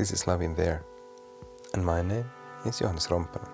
[0.00, 0.82] This is Love in There,
[1.74, 2.24] and my name
[2.64, 3.46] is Johannes Rompanen.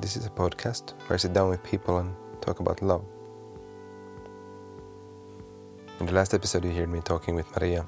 [0.00, 3.04] This is a podcast where I sit down with people and talk about love.
[6.00, 7.86] In the last episode, you heard me talking with Maria,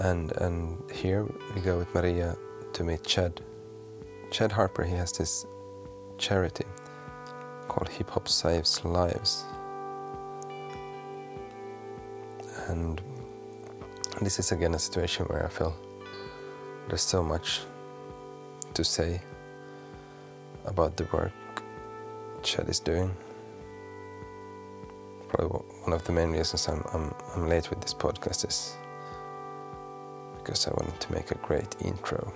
[0.00, 1.24] and and here
[1.54, 2.36] we go with Maria
[2.74, 3.40] to meet Chad.
[4.30, 5.46] Chad Harper, he has this
[6.18, 6.66] charity
[7.68, 9.46] called Hip Hop Saves Lives,
[12.68, 13.00] and
[14.24, 15.76] this is again a situation where I feel
[16.88, 17.60] there's so much
[18.72, 19.20] to say
[20.64, 21.32] about the work
[22.42, 23.14] Chad is doing.
[25.28, 28.76] Probably one of the main reasons I'm, I'm, I'm late with this podcast is
[30.38, 32.32] because I wanted to make a great intro.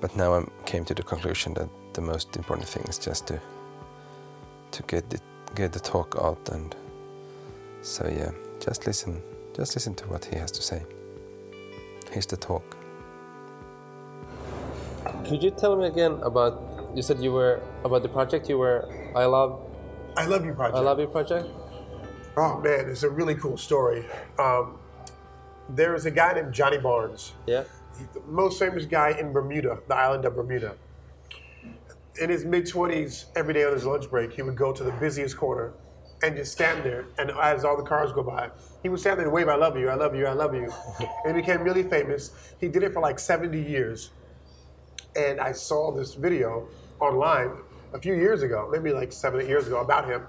[0.00, 3.40] But now I came to the conclusion that the most important thing is just to
[4.70, 5.20] to get the
[5.54, 6.74] get the talk out and
[7.82, 9.22] so yeah, just listen
[9.54, 10.82] just listen to what he has to say.
[12.18, 12.76] Here's the talk.
[15.24, 16.90] Could you tell me again about?
[16.96, 18.48] You said you were about the project.
[18.48, 19.60] You were I love.
[20.16, 20.78] I love you project.
[20.78, 21.46] I love you project.
[22.36, 24.04] Oh man, it's a really cool story.
[24.36, 24.80] Um,
[25.68, 27.34] there is a guy named Johnny Barnes.
[27.46, 27.62] Yeah.
[27.96, 30.74] He's the most famous guy in Bermuda, the island of Bermuda.
[32.20, 34.94] In his mid twenties, every day on his lunch break, he would go to the
[34.98, 35.72] busiest corner
[36.22, 37.06] and just stand there.
[37.18, 38.50] And as all the cars go by,
[38.82, 40.72] he would stand there and wave, I love you, I love you, I love you.
[41.24, 42.54] and he became really famous.
[42.60, 44.10] He did it for like 70 years.
[45.16, 46.68] And I saw this video
[47.00, 47.50] online
[47.92, 50.22] a few years ago, maybe like seven, eight years ago, about him.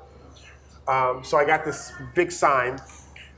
[0.87, 2.79] Um, so I got this big sign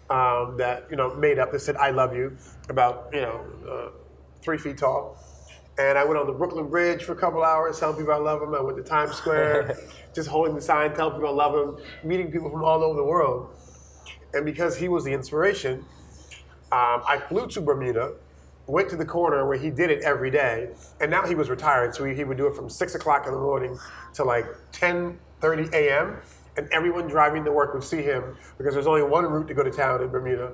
[0.10, 2.38] um, that, you know, made up that said, I love you,
[2.70, 3.90] about, you know, uh,
[4.42, 5.18] three feet tall.
[5.78, 8.42] And I went on the Brooklyn Bridge for a couple hours telling people I love
[8.42, 8.54] them.
[8.54, 9.78] I went to Times Square,
[10.14, 13.04] just holding the sign, telling people I love them, meeting people from all over the
[13.04, 13.50] world.
[14.34, 15.86] And because he was the inspiration,
[16.72, 18.14] um, I flew to Bermuda,
[18.68, 21.94] went to the corner where he did it every day, and now he was retired,
[21.96, 23.78] so he, he would do it from six o'clock in the morning
[24.14, 26.18] to like 10:30 a.m.
[26.58, 29.64] And everyone driving to work would see him because there's only one route to go
[29.64, 30.52] to town in Bermuda.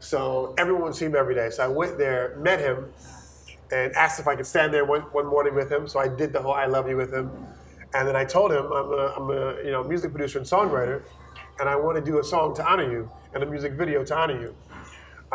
[0.00, 1.50] So everyone would see him every day.
[1.50, 2.92] So I went there, met him,
[3.72, 5.88] and asked if I could stand there one, one morning with him.
[5.88, 7.30] So I did the whole "I love you" with him,
[7.94, 11.02] and then I told him I'm a, I'm a you know music producer and songwriter,
[11.58, 14.16] and I want to do a song to honor you and a music video to
[14.16, 14.56] honor you.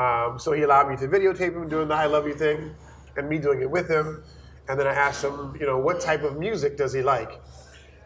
[0.01, 2.73] Um, so he allowed me to videotape him doing the "I love you" thing,
[3.17, 4.23] and me doing it with him.
[4.69, 7.41] And then I asked him, you know, what type of music does he like?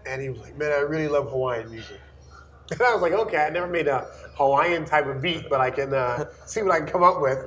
[0.05, 1.99] And he was like, man, I really love Hawaiian music.
[2.71, 5.69] And I was like, okay, I never made a Hawaiian type of beat, but I
[5.69, 7.37] can uh, see what I can come up with.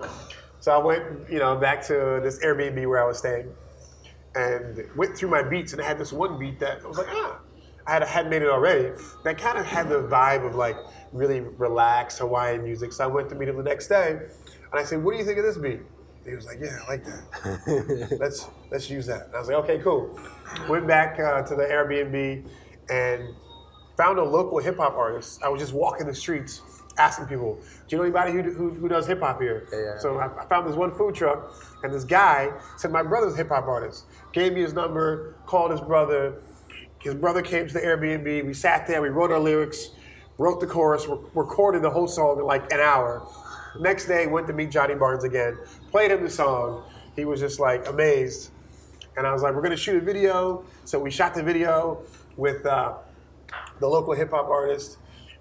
[0.60, 3.52] So I went, you know, back to this Airbnb where I was staying,
[4.34, 7.06] and went through my beats, and I had this one beat that I was like,
[7.10, 7.40] ah,
[7.86, 8.90] I had had made it already.
[9.24, 10.76] That kind of had the vibe of like
[11.12, 12.92] really relaxed Hawaiian music.
[12.92, 15.24] So I went to meet him the next day, and I said, "What do you
[15.24, 18.16] think of this beat?" And he was like, "Yeah, I like that.
[18.20, 20.18] let's let's use that." And I was like, "Okay, cool."
[20.68, 22.46] Went back uh, to the Airbnb
[22.90, 23.34] and
[23.96, 25.42] found a local hip hop artist.
[25.42, 26.60] I was just walking the streets
[26.98, 29.98] asking people, "Do you know anybody who, who, who does hip hop here?" Yeah, yeah.
[29.98, 33.36] So I, I found this one food truck, and this guy said, "My brother's a
[33.36, 36.42] hip hop artist." Gave me his number, called his brother.
[37.00, 38.44] His brother came to the Airbnb.
[38.46, 39.00] We sat there.
[39.00, 39.90] We wrote our lyrics,
[40.36, 43.26] wrote the chorus, re- recorded the whole song in like an hour.
[43.78, 45.58] Next day, went to meet Johnny Barnes again.
[45.90, 46.84] Played him the song.
[47.14, 48.50] He was just like amazed.
[49.16, 52.02] And I was like, "We're gonna shoot a video." So we shot the video
[52.36, 52.94] with uh,
[53.80, 54.98] the local hip hop artist.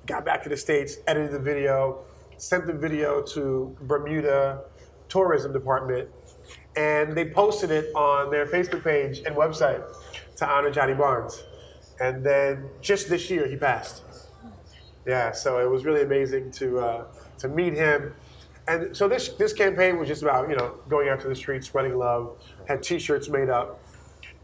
[0.08, 2.06] Got back to the states, edited the video,
[2.38, 4.62] sent the video to Bermuda
[5.10, 6.08] tourism department,
[6.78, 9.84] and they posted it on their Facebook page and website
[10.38, 11.44] to honor Johnny Barnes.
[12.00, 14.04] And then just this year, he passed.
[15.06, 17.06] Yeah, so it was really amazing to uh,
[17.40, 18.14] to meet him.
[18.70, 21.68] And so this this campaign was just about you know going out to the streets,
[21.68, 22.42] spreading love.
[22.66, 23.84] Had T-shirts made up,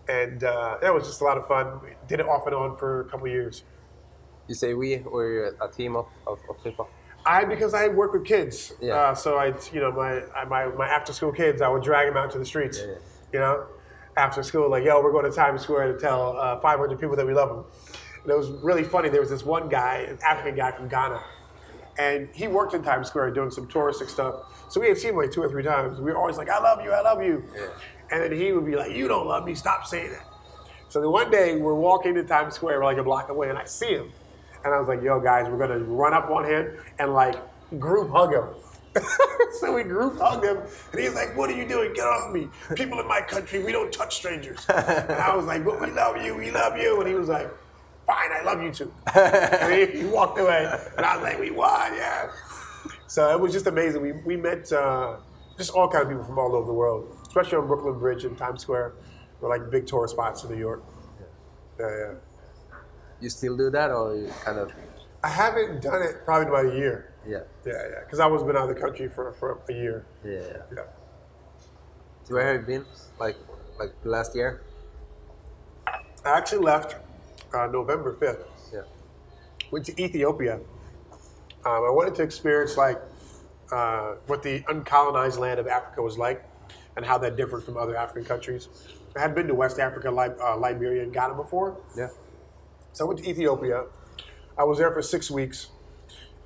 [0.10, 1.80] and uh, that was just a lot of fun.
[2.10, 3.64] Did it off and on for a couple years.
[4.48, 6.90] You say we or a team of of, of people.
[7.26, 8.96] I because I work with kids, Yeah.
[8.96, 12.18] uh, so I you know my my my after school kids, I would drag them
[12.18, 12.98] out to the streets, Yeah, yeah.
[13.34, 13.66] you know,
[14.18, 17.26] after school, like yo, we're going to Times Square to tell uh, 500 people that
[17.26, 17.64] we love them.
[18.24, 19.08] And it was really funny.
[19.10, 21.22] There was this one guy, an African guy from Ghana,
[21.98, 24.36] and he worked in Times Square doing some touristic stuff.
[24.70, 26.00] So we had seen him like two or three times.
[26.02, 27.44] We were always like, I love you, I love you,
[28.12, 30.26] and then he would be like, You don't love me, stop saying that.
[30.90, 33.58] So then one day we're walking to Times Square, we're like a block away, and
[33.58, 34.12] I see him.
[34.64, 37.36] And I was like, yo, guys, we're gonna run up on him and like
[37.80, 38.46] group hug him.
[39.60, 40.58] so we group hugged him,
[40.92, 41.94] and he's like, what are you doing?
[41.94, 42.48] Get off me.
[42.76, 44.66] People in my country, we don't touch strangers.
[44.70, 47.00] and I was like, but we love you, we love you.
[47.00, 47.52] And he was like,
[48.06, 48.94] fine, I love you too.
[49.16, 52.30] and he, he walked away, and I was like, we won, yeah.
[53.08, 54.02] So it was just amazing.
[54.02, 55.18] We, we met uh,
[55.58, 58.38] just all kind of people from all over the world, especially on Brooklyn Bridge and
[58.38, 58.94] Times Square,
[59.40, 60.84] were like big tourist spots in New York.
[61.80, 62.14] Yeah, yeah.
[63.22, 64.72] You still do that, or you kind of?
[65.24, 67.14] I haven't done it probably in about a year.
[67.28, 67.40] Yeah.
[67.66, 70.06] Yeah, yeah, because I was been out of the country for, for a year.
[70.26, 70.58] Yeah.
[70.76, 70.84] Yeah.
[72.28, 72.86] Where have you been?
[73.20, 73.38] Like,
[73.80, 74.62] like last year?
[75.88, 76.96] I actually left
[77.54, 78.44] uh, November 5th.
[78.74, 78.82] Yeah.
[79.72, 80.56] Went to Ethiopia.
[81.66, 83.02] Um, I wanted to experience like
[83.72, 86.44] uh, what the uncolonized land of Africa was like
[86.98, 88.68] and how that differed from other African countries.
[89.16, 91.78] I had been to West Africa, Li- uh, Liberia, and Ghana before.
[91.98, 92.10] Yeah.
[92.94, 93.86] So I went to Ethiopia.
[94.56, 95.70] I was there for six weeks,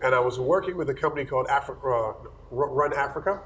[0.01, 2.13] and I was working with a company called uh,
[2.51, 3.41] Run Africa,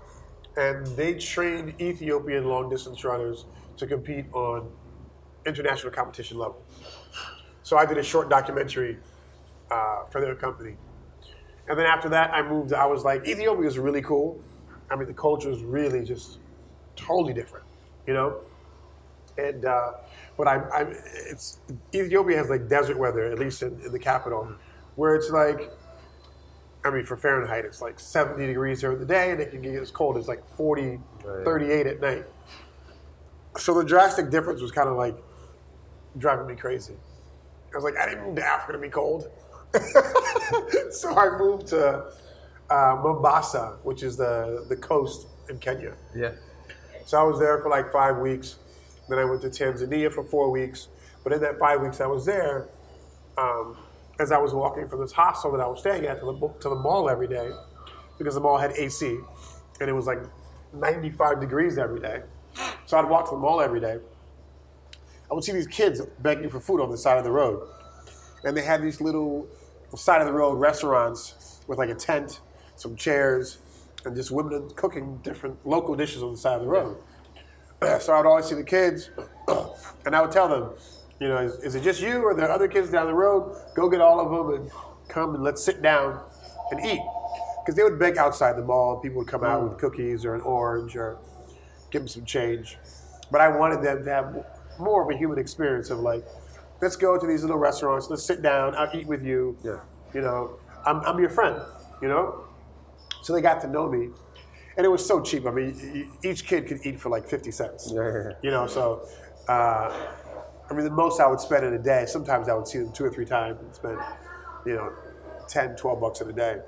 [0.55, 3.45] and they trained Ethiopian long distance runners
[3.77, 4.69] to compete on
[5.47, 6.63] international competition level.
[7.63, 8.99] So I did a short documentary
[9.71, 10.77] uh, for their company,
[11.67, 12.71] and then after that, I moved.
[12.71, 14.39] I was like, Ethiopia is really cool.
[14.91, 16.37] I mean, the culture is really just
[16.95, 17.65] totally different,
[18.05, 18.41] you know.
[19.39, 19.93] And uh,
[20.41, 20.85] but I, I,
[21.29, 21.59] it's
[21.93, 24.51] Ethiopia has like desert weather, at least in, in the capital,
[24.95, 25.69] where it's like,
[26.83, 29.75] I mean, for Fahrenheit, it's like 70 degrees during the day, and it can get
[29.75, 31.45] as cold as like 40, Right.
[31.45, 32.25] 38 at night.
[33.59, 35.15] So the drastic difference was kind of like
[36.17, 36.95] driving me crazy.
[37.71, 39.29] I was like, I didn't move to Africa to be cold.
[40.89, 42.03] so I moved to
[42.71, 45.93] uh, Mombasa, which is the, the coast in Kenya.
[46.15, 46.31] Yeah.
[47.05, 48.55] So I was there for like five weeks.
[49.11, 50.87] Then I went to Tanzania for four weeks.
[51.21, 52.69] But in that five weeks I was there,
[53.37, 53.77] um,
[54.21, 56.69] as I was walking from this hostel that I was staying at to the, to
[56.69, 57.51] the mall every day,
[58.17, 59.19] because the mall had AC,
[59.81, 60.19] and it was like
[60.73, 62.21] 95 degrees every day.
[62.85, 63.97] So I'd walk to the mall every day.
[65.29, 67.67] I would see these kids begging for food on the side of the road.
[68.45, 69.45] And they had these little
[69.93, 72.39] side of the road restaurants with like a tent,
[72.77, 73.57] some chairs,
[74.05, 76.95] and just women cooking different local dishes on the side of the road.
[77.99, 79.09] So I'd always see the kids,
[80.05, 80.71] and I would tell them,
[81.19, 83.55] you know, is, is it just you or there other kids down the road?
[83.75, 84.71] Go get all of them and
[85.07, 86.19] come and let's sit down
[86.71, 87.01] and eat.
[87.59, 88.99] Because they would beg outside the mall.
[88.99, 89.79] People would come out with mm.
[89.79, 91.17] cookies or an orange or
[91.91, 92.77] give them some change.
[93.31, 94.45] But I wanted them to have
[94.79, 96.23] more of a human experience of like,
[96.81, 99.57] let's go to these little restaurants, let's sit down, I'll eat with you.
[99.63, 99.79] Yeah.
[100.13, 101.61] You know, I'm, I'm your friend,
[102.01, 102.45] you know?
[103.21, 104.09] So they got to know me.
[104.81, 105.45] And it was so cheap.
[105.45, 107.93] I mean, each kid could eat for like 50 cents.
[107.93, 108.31] Yeah.
[108.41, 109.07] You know, so,
[109.47, 110.07] uh,
[110.67, 112.91] I mean, the most I would spend in a day, sometimes I would see them
[112.91, 113.99] two or three times and spend,
[114.65, 114.91] you know,
[115.47, 116.61] 10, 12 bucks in a day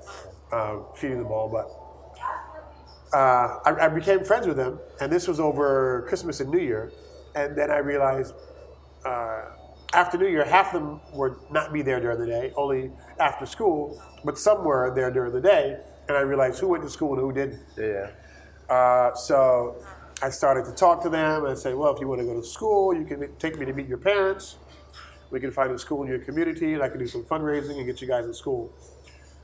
[0.52, 1.48] uh, feeding them all.
[1.48, 6.60] But uh, I, I became friends with them, and this was over Christmas and New
[6.60, 6.92] Year.
[7.34, 8.32] And then I realized
[9.04, 9.46] uh,
[9.92, 13.44] after New Year, half of them would not be there during the day, only after
[13.44, 15.80] school, but some were there during the day.
[16.08, 17.60] And I realized who went to school and who didn't.
[17.78, 18.10] Yeah.
[18.68, 19.76] Uh, so
[20.22, 22.46] I started to talk to them and say, well, if you want to go to
[22.46, 24.56] school, you can take me to meet your parents.
[25.30, 27.86] We can find a school in your community, and I can do some fundraising and
[27.86, 28.72] get you guys in school.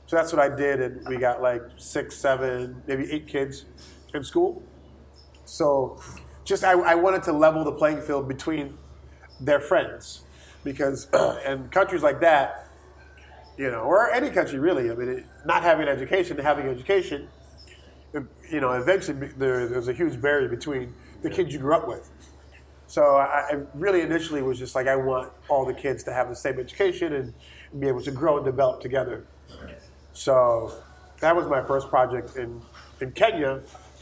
[0.05, 3.65] So that's what I did, and we got like six, seven, maybe eight kids
[4.13, 4.63] in school.
[5.45, 6.01] So
[6.43, 8.77] just I, I wanted to level the playing field between
[9.39, 10.21] their friends,
[10.63, 11.07] because
[11.45, 12.67] in countries like that,
[13.57, 16.67] you know, or any country really, I mean, it, not having an education to having
[16.67, 17.27] an education,
[18.13, 22.09] you know, eventually there, there's a huge barrier between the kids you grew up with.
[22.87, 26.27] So I, I really initially was just like, I want all the kids to have
[26.27, 27.33] the same education and
[27.79, 29.25] be able to grow and develop together.
[30.13, 30.73] So
[31.21, 32.61] that was my first project in,
[32.99, 33.61] in Kenya,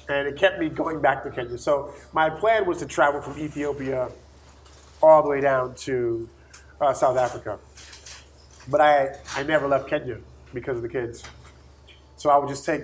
[0.10, 1.58] and it kept me going back to Kenya.
[1.58, 4.10] So my plan was to travel from Ethiopia
[5.04, 6.28] all the way down to
[6.82, 7.60] uh, South Africa.
[8.68, 10.18] But I, I never left Kenya
[10.54, 11.24] because of the kids.
[12.18, 12.84] So I would just take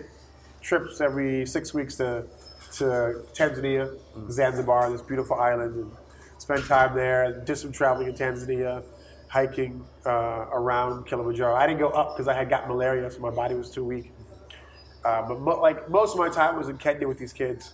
[0.62, 2.26] trips every six weeks to,
[2.74, 3.98] to Tanzania,
[4.30, 5.92] Zanzibar, this beautiful island, and
[6.38, 7.44] spend time there.
[7.46, 8.84] Did some traveling in Tanzania,
[9.28, 11.56] hiking uh, around Kilimanjaro.
[11.56, 14.12] I didn't go up because I had got malaria, so my body was too weak.
[15.04, 17.74] Uh, but mo- like most of my time was in Kenya with these kids.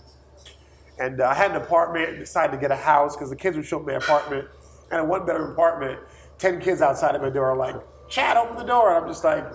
[1.00, 3.66] And uh, I had an apartment, decided to get a house because the kids would
[3.66, 4.48] show up at my apartment.
[4.92, 6.00] And a one bedroom apartment,
[6.38, 7.76] 10 kids outside of my door are like,
[8.10, 8.94] Chad, open the door.
[8.94, 9.46] And I'm just like,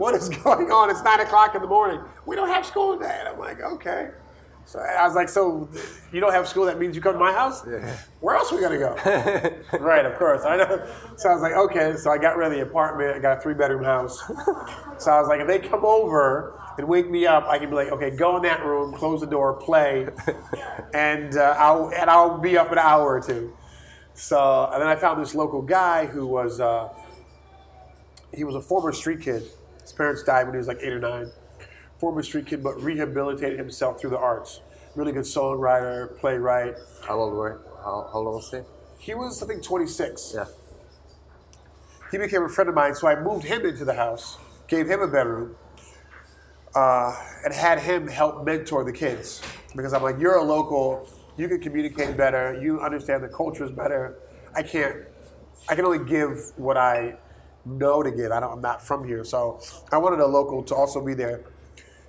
[0.00, 0.90] what is going on?
[0.90, 2.00] It's nine o'clock in the morning.
[2.24, 3.16] We don't have school today.
[3.20, 4.10] And I'm like, okay.
[4.64, 5.68] So I was like, so
[6.12, 6.64] you don't have school?
[6.64, 7.66] That means you come to my house?
[7.66, 7.96] Yeah.
[8.20, 8.94] Where else are we gonna go?
[9.78, 10.42] right, of course.
[10.44, 10.86] I know.
[11.16, 11.96] So I was like, okay.
[11.96, 13.14] So I got rid of the apartment.
[13.14, 14.22] I got a three bedroom house.
[14.98, 17.74] So I was like, if they come over and wake me up, I can be
[17.74, 20.06] like, okay, go in that room, close the door, play,
[20.94, 23.54] and uh, I'll and I'll be up an hour or two.
[24.14, 26.88] So and then I found this local guy who was uh,
[28.32, 29.50] he was a former street kid.
[29.82, 31.30] His parents died when he was like eight or nine.
[31.98, 34.60] Former street kid, but rehabilitated himself through the arts.
[34.96, 36.74] really good songwriter, playwright.
[37.06, 37.60] How old were?
[37.78, 38.60] How, how old was he?
[38.98, 40.32] He was, I think, 26.
[40.34, 40.46] Yeah.
[42.10, 45.00] He became a friend of mine, so I moved him into the house, gave him
[45.00, 45.54] a bedroom,
[46.74, 49.42] uh, and had him help mentor the kids.
[49.76, 54.18] Because I'm like, you're a local, you can communicate better, you understand the cultures better.
[54.54, 54.96] I can't,
[55.68, 57.16] I can only give what I
[57.64, 58.32] know to give.
[58.32, 59.60] I don't, I'm not from here, so
[59.92, 61.42] I wanted a local to also be there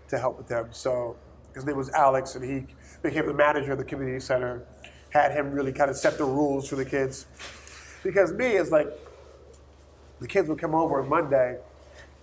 [0.09, 0.69] to help with them.
[0.71, 1.15] So
[1.53, 4.65] his name was Alex, and he became the manager of the community center.
[5.09, 7.25] Had him really kind of set the rules for the kids,
[8.03, 8.87] because me is like,
[10.19, 11.57] the kids would come over on Monday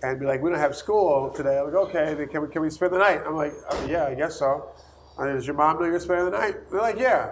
[0.01, 2.69] and be like, "We don't have school today." I'm like, "Okay, can we can we
[2.69, 4.71] spend the night?" I'm like, oh, "Yeah, I guess so."
[5.17, 6.71] And does your mom know you're spending the night?
[6.71, 7.31] They're like, "Yeah,"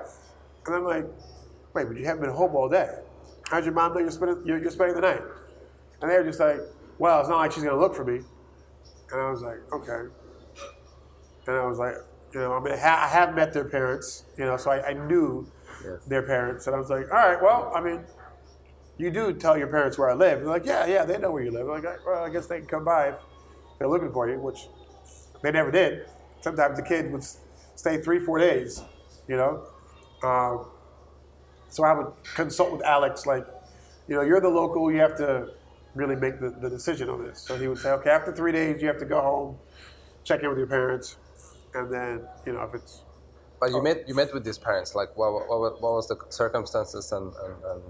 [0.65, 1.05] and I'm like,
[1.73, 2.99] "Wait, but you haven't been home all day.
[3.49, 5.21] How's your mom know you're spending you're, you're spending the night?"
[6.01, 6.59] And they were just like,
[6.99, 8.21] "Well, it's not like she's gonna look for me."
[9.11, 10.09] And I was like, "Okay."
[11.47, 11.95] And I was like,
[12.33, 12.77] you know, I mean, I
[13.07, 15.47] have met their parents, you know, so I, I knew
[15.85, 16.03] Yes.
[16.05, 18.03] their parents, and I was like, all right, well, I mean,
[18.97, 20.39] you do tell your parents where I live.
[20.39, 21.69] They're like, yeah, yeah, they know where you live.
[21.69, 23.15] I'm like, well, I guess they can come by if
[23.77, 24.67] they're looking for you, which
[25.43, 26.07] they never did.
[26.41, 27.23] Sometimes the kid would
[27.75, 28.83] stay three, four days,
[29.27, 29.67] you know.
[30.23, 30.65] Um,
[31.69, 33.45] so I would consult with Alex, like,
[34.07, 35.51] you know, you're the local, you have to
[35.97, 37.37] really make the, the decision on this.
[37.47, 39.57] So he would say, okay, after three days, you have to go home,
[40.23, 41.17] check in with your parents,
[41.73, 42.13] and then,
[42.45, 42.93] you know, if it's
[43.59, 44.95] But you met you met with these parents.
[44.99, 47.81] Like, what what, what, what was the circumstances and, and, and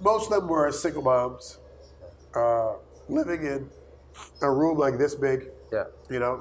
[0.00, 1.58] most of them were single moms,
[2.34, 2.72] uh,
[3.08, 3.60] living in
[4.40, 5.38] a room like this big,
[5.72, 6.34] yeah, you know,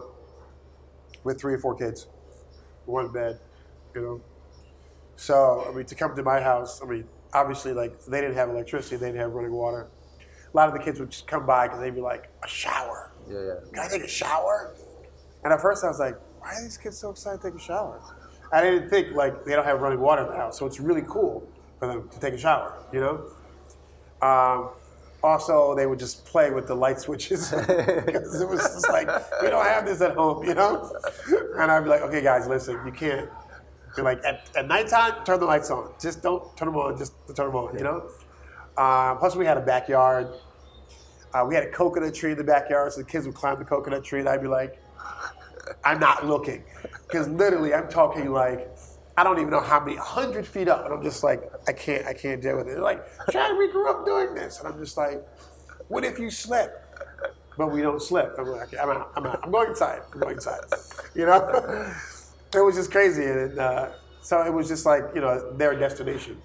[1.25, 2.07] with three or four kids,
[2.85, 3.39] one bed,
[3.95, 4.21] you know.
[5.15, 5.35] So,
[5.67, 8.95] I mean, to come to my house, I mean, obviously, like, they didn't have electricity,
[8.97, 9.87] they didn't have running water.
[10.53, 13.11] A lot of the kids would just come by because they'd be like, a shower.
[13.29, 13.53] yeah, yeah.
[13.73, 14.75] Can I take a shower?
[15.43, 17.63] And at first I was like, why are these kids so excited to take a
[17.63, 17.99] shower?
[18.51, 21.03] I didn't think like they don't have running water in the house, so it's really
[21.07, 21.47] cool
[21.79, 23.25] for them to take a shower, you know?
[24.21, 24.69] Um,
[25.23, 29.07] also, they would just play with the light switches because it was just like,
[29.41, 30.91] we don't have this at home, you know?
[31.57, 33.29] And I'd be like, okay, guys, listen, you can't.
[33.95, 35.91] You're like, at, at nighttime, turn the lights on.
[35.99, 38.03] Just don't turn them on, just turn them on, you know?
[38.77, 40.27] Uh, plus, we had a backyard.
[41.33, 43.65] Uh, we had a coconut tree in the backyard, so the kids would climb the
[43.65, 44.79] coconut tree, and I'd be like,
[45.83, 46.63] I'm not looking.
[47.07, 48.67] Because literally, I'm talking like,
[49.17, 52.05] I don't even know how many, 100 feet up, and I'm just like, I can't,
[52.05, 52.71] I can't deal with it.
[52.71, 54.59] They're like, Chad, we grew up doing this.
[54.59, 55.21] And I'm just like,
[55.87, 56.71] what if you slip?
[57.57, 58.33] But we don't slip.
[58.39, 59.39] I'm like, I'm out, I'm out.
[59.43, 60.01] I'm going inside.
[60.11, 60.61] I'm going inside.
[61.15, 61.37] You know?
[62.55, 63.23] it was just crazy.
[63.23, 63.89] And uh,
[64.23, 66.41] so it was just like, you know, their destination.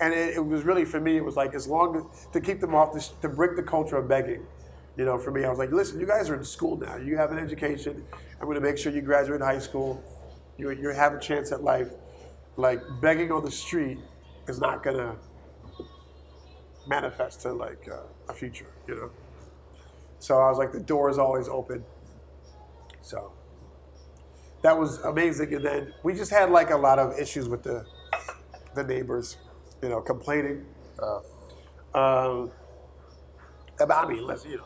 [0.00, 2.60] And it, it was really, for me, it was like, as long as, to keep
[2.60, 4.46] them off, this, to break the culture of begging.
[4.96, 6.96] You know, for me, I was like, listen, you guys are in school now.
[6.96, 8.04] You have an education.
[8.40, 10.02] I'm going to make sure you graduate high school.
[10.56, 11.88] You, you have a chance at life.
[12.56, 13.98] Like, begging on the street
[14.48, 15.14] is not going to
[16.88, 19.10] manifest to, like, uh, a future, you know?
[20.18, 21.84] So I was like, the door is always open.
[23.02, 23.32] So
[24.62, 25.54] that was amazing.
[25.54, 27.86] And then we just had, like, a lot of issues with the,
[28.74, 29.36] the neighbors,
[29.82, 30.64] you know, complaining.
[30.98, 31.20] Uh,
[31.94, 32.50] Um,
[33.80, 34.64] about, let's, you know,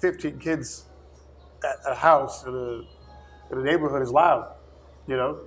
[0.00, 0.84] 15 kids
[1.64, 4.54] at a house in a, in a neighborhood is loud,
[5.08, 5.38] you know?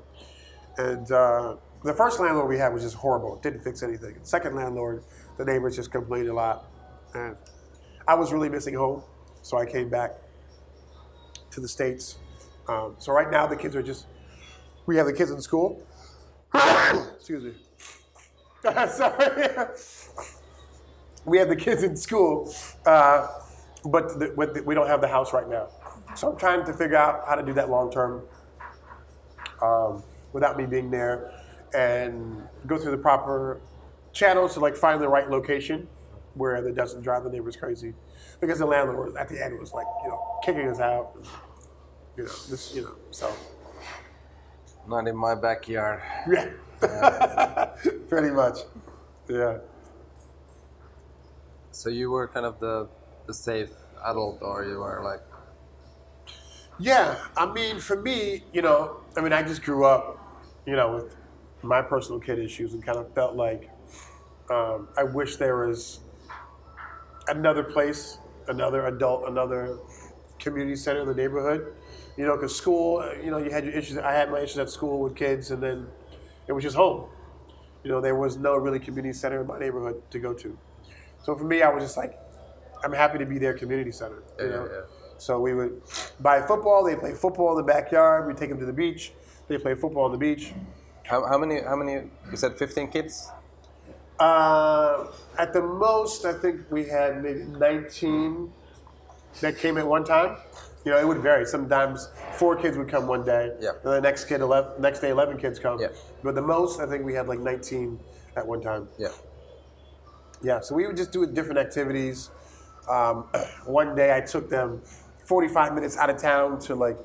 [0.77, 3.38] And uh, the first landlord we had was just horrible.
[3.42, 4.16] Didn't fix anything.
[4.20, 5.04] The second landlord,
[5.38, 6.66] the neighbors just complained a lot.
[7.13, 7.36] And
[8.08, 9.01] I was really missing home,
[9.44, 10.12] so I came back
[11.51, 12.18] to the States.
[12.68, 14.08] Um, so right now the kids are just,
[14.88, 15.82] we have the kids in school.
[16.54, 17.54] Excuse me.
[18.89, 19.67] Sorry.
[21.25, 22.53] we have the kids in school,
[22.86, 23.27] uh,
[23.86, 25.67] but, the, the, we don't have the house right now.
[26.15, 28.24] So I'm trying to figure out how to do that long term
[29.62, 31.31] um, without me being there
[31.74, 33.59] and go through the proper
[34.13, 35.88] channels to like find the right location
[36.33, 37.93] where it doesn't drive the neighbors crazy.
[38.39, 41.13] Because the landlord at the end was like, you know, kicking us out.
[42.15, 43.31] You know, this, you know, so
[44.88, 46.01] not in my backyard.
[46.31, 46.50] yeah,
[48.10, 48.60] pretty much,
[49.29, 49.60] yeah.
[51.72, 52.89] So you were kind of the
[53.25, 53.72] the safe
[54.03, 55.22] adult, or you were like,
[56.79, 60.19] Yeah, I mean, for me, you know, I mean, I just grew up,
[60.65, 61.15] you know, with
[61.63, 63.69] my personal kid issues and kind of felt like
[64.50, 66.01] um, I wish there was
[67.27, 68.17] another place,
[68.48, 69.77] another adult, another
[70.39, 71.74] community center in the neighborhood.
[72.15, 73.98] You know, because school, you know, you had your issues.
[73.98, 75.88] I had my issues at school with kids, and then
[76.48, 77.10] it was just home.
[77.84, 80.58] You know, there was no really community center in my neighborhood to go to.
[81.24, 82.18] So for me, I was just like,
[82.84, 84.24] I'm happy to be their community center.
[84.39, 84.70] You Yeah, know?
[84.72, 84.82] yeah.
[85.18, 85.82] So we would
[86.20, 86.84] buy football.
[86.84, 88.27] They play football in the backyard.
[88.27, 89.13] We take them to the beach.
[89.48, 90.54] They play football on the beach.
[91.04, 91.62] How, how many?
[91.62, 91.94] How many?
[92.30, 93.32] You said 15 kids.
[94.20, 98.51] Uh, at the most, I think we had maybe 19
[99.42, 100.38] that came at one time.
[100.88, 101.46] You know, it would vary.
[101.46, 103.51] Sometimes four kids would come one day.
[103.60, 103.72] Yeah.
[103.84, 105.82] And the next kid, 11, next day, 11 kids come.
[105.82, 105.89] Yeah.
[106.24, 108.00] But the most, I think we had like 19
[108.38, 108.88] at one time.
[108.98, 109.10] Yeah.
[110.41, 112.29] Yeah, so we would just do different activities.
[112.89, 113.25] Um,
[113.65, 114.82] one day I took them
[115.25, 116.98] 45 minutes out of town to like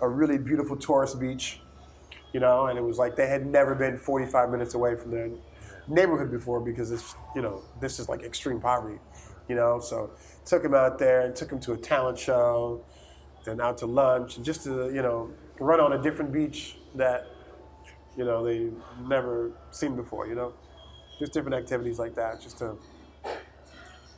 [0.00, 1.58] a really beautiful tourist beach,
[2.32, 5.30] you know, and it was like they had never been 45 minutes away from their
[5.88, 9.00] neighborhood before because it's, you know, this is like extreme poverty,
[9.48, 9.80] you know.
[9.80, 10.12] So
[10.46, 12.84] took them out there and took them to a talent show
[13.46, 17.26] and out to lunch and just to, you know, run on a different beach that,
[18.16, 18.70] you know, they
[19.06, 20.54] never seen before, you know
[21.18, 22.76] just different activities like that, just to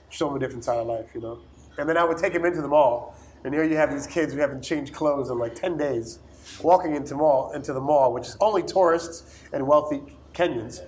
[0.08, 1.38] show them a different side of life, you know.
[1.78, 3.14] And then I would take them into the mall,
[3.44, 6.20] and here you have these kids who haven't changed clothes in like ten days,
[6.62, 10.02] walking into mall into the mall, which is only tourists and wealthy
[10.32, 10.80] Kenyans,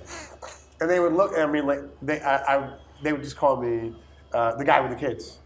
[0.80, 1.32] and they would look.
[1.36, 3.94] I mean, like they, I, I they would just call me
[4.32, 5.38] uh, the guy with the kids.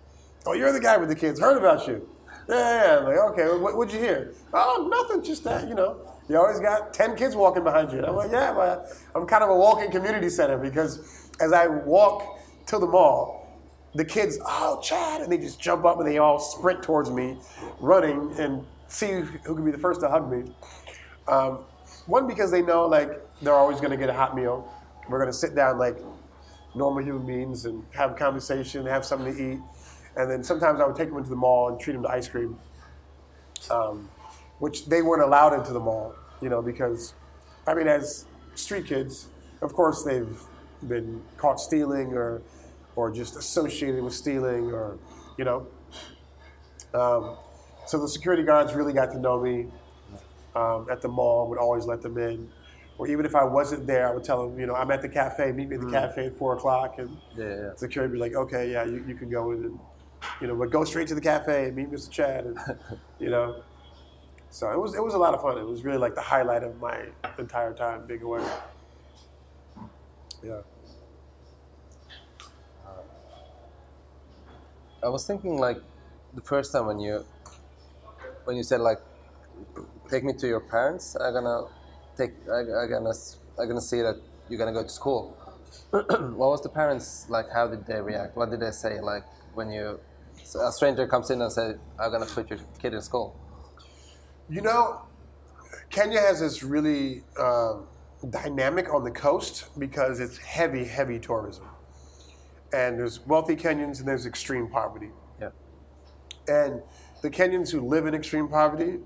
[0.46, 1.40] Oh, you're the guy with the kids.
[1.40, 2.08] Heard about you.
[2.48, 3.06] Yeah, yeah.
[3.06, 4.32] Like, okay, what, what'd you hear?
[4.52, 5.96] Oh, nothing, just that, you know.
[6.28, 7.98] You always got 10 kids walking behind you.
[7.98, 11.66] And I'm like, yeah, but I'm kind of a walking community center because as I
[11.66, 13.42] walk to the mall,
[13.94, 17.36] the kids, oh, Chad, and they just jump up and they all sprint towards me,
[17.80, 20.50] running and see who can be the first to hug me.
[21.28, 21.58] Um,
[22.06, 23.10] one, because they know like
[23.42, 24.72] they're always going to get a hot meal.
[25.08, 25.96] We're going to sit down like
[26.74, 29.58] normal human beings and have a conversation, have something to eat.
[30.16, 32.28] And then sometimes I would take them into the mall and treat them to ice
[32.28, 32.58] cream,
[33.70, 34.08] um,
[34.58, 37.14] which they weren't allowed into the mall, you know, because,
[37.66, 39.28] I mean, as street kids,
[39.62, 40.38] of course they've
[40.86, 42.42] been caught stealing or,
[42.96, 44.98] or just associated with stealing or,
[45.38, 45.66] you know.
[46.92, 47.36] Um,
[47.86, 49.66] so the security guards really got to know me
[50.54, 52.50] um, at the mall, would always let them in.
[52.98, 55.08] Or even if I wasn't there, I would tell them, you know, I'm at the
[55.08, 56.98] cafe, meet me at the cafe at four o'clock.
[56.98, 57.70] And Yeah, yeah.
[57.76, 59.78] security would be like, okay, yeah, you, you can go in and,
[60.40, 62.10] you know, but go straight to the cafe and meet Mr.
[62.10, 62.58] Chad, and,
[63.18, 63.62] you know.
[64.50, 65.56] So it was it was a lot of fun.
[65.56, 67.06] It was really like the highlight of my
[67.38, 68.44] entire time being away.
[70.44, 70.60] Yeah.
[75.02, 75.78] I was thinking like
[76.34, 77.24] the first time when you
[78.44, 78.98] when you said like
[80.10, 81.64] take me to your parents, I'm gonna
[82.16, 83.12] take I, I'm gonna
[83.58, 84.16] I'm gonna see that
[84.48, 85.36] you're gonna go to school.
[85.90, 87.46] what was the parents like?
[87.52, 88.36] How did they react?
[88.36, 89.98] What did they say like when you
[90.44, 93.36] so a stranger comes in and says I'm gonna put your kid in school?
[94.48, 95.02] You know,
[95.90, 97.86] Kenya has this really um,
[98.30, 101.64] dynamic on the coast because it's heavy, heavy tourism.
[102.72, 105.10] And there's wealthy Kenyans and there's extreme poverty.
[105.40, 105.50] Yeah.
[106.48, 106.82] And
[107.22, 108.98] the Kenyans who live in extreme poverty,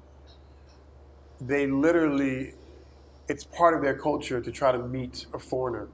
[1.41, 2.55] they literally,
[3.29, 5.89] it's part of their culture to try to meet a foreigner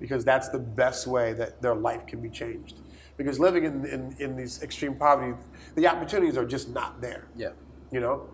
[0.00, 2.76] because that's the best way that their life can be changed.
[3.18, 5.36] Because living in, in, in these extreme poverty,
[5.74, 7.50] the opportunities are just not there Yeah.
[7.90, 8.28] you know.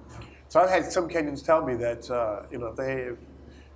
[0.50, 3.18] So I've had some Kenyans tell me that uh, you know if they if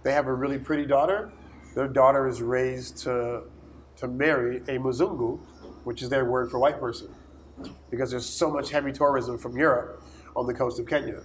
[0.05, 1.33] they have a really pretty daughter,
[1.75, 3.42] their daughter is raised to
[3.97, 5.40] to marry a Muzungu,
[5.83, 7.09] which is their word for white person,
[7.90, 10.01] because there's so much heavy tourism from Europe
[10.37, 11.21] on the coast of Kenya.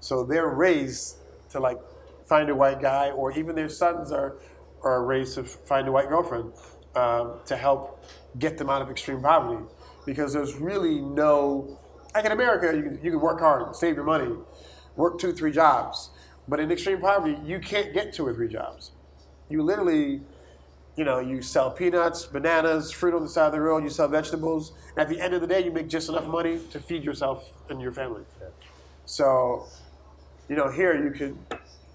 [0.00, 1.16] So they're raised
[1.50, 1.78] to like
[2.26, 4.36] find a white guy, or even their sons are
[4.82, 6.52] are raised to find a white girlfriend
[6.96, 8.02] um, to help
[8.38, 9.64] get them out of extreme poverty,
[10.06, 11.78] because there's really no
[12.14, 14.34] like in America, you can, you can work hard, save your money,
[14.96, 16.10] work two, three jobs.
[16.48, 18.90] But in extreme poverty, you can't get two or three jobs.
[19.48, 20.20] You literally,
[20.96, 24.08] you know, you sell peanuts, bananas, fruit on the side of the road, you sell
[24.08, 24.72] vegetables.
[24.96, 27.80] At the end of the day, you make just enough money to feed yourself and
[27.80, 28.24] your family.
[29.06, 29.66] So,
[30.48, 31.36] you know, here you could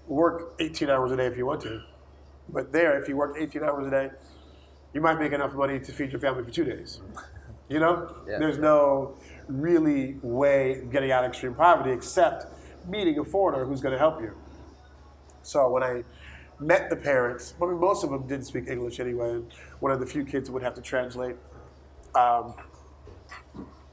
[0.06, 1.82] work 18 hours a day if you want to.
[2.48, 4.10] But there, if you work 18 hours a day,
[4.96, 7.00] you might make enough money to feed your family for two days.
[7.68, 8.38] You know, Yeah.
[8.38, 9.14] there's no
[9.46, 12.46] really way of getting out of extreme poverty except
[12.88, 14.32] meeting a foreigner who's going to help you.
[15.42, 16.02] So when I
[16.60, 19.32] met the parents, I mean, most of them didn't speak English anyway.
[19.32, 21.36] and One of the few kids would have to translate.
[22.14, 22.54] Um,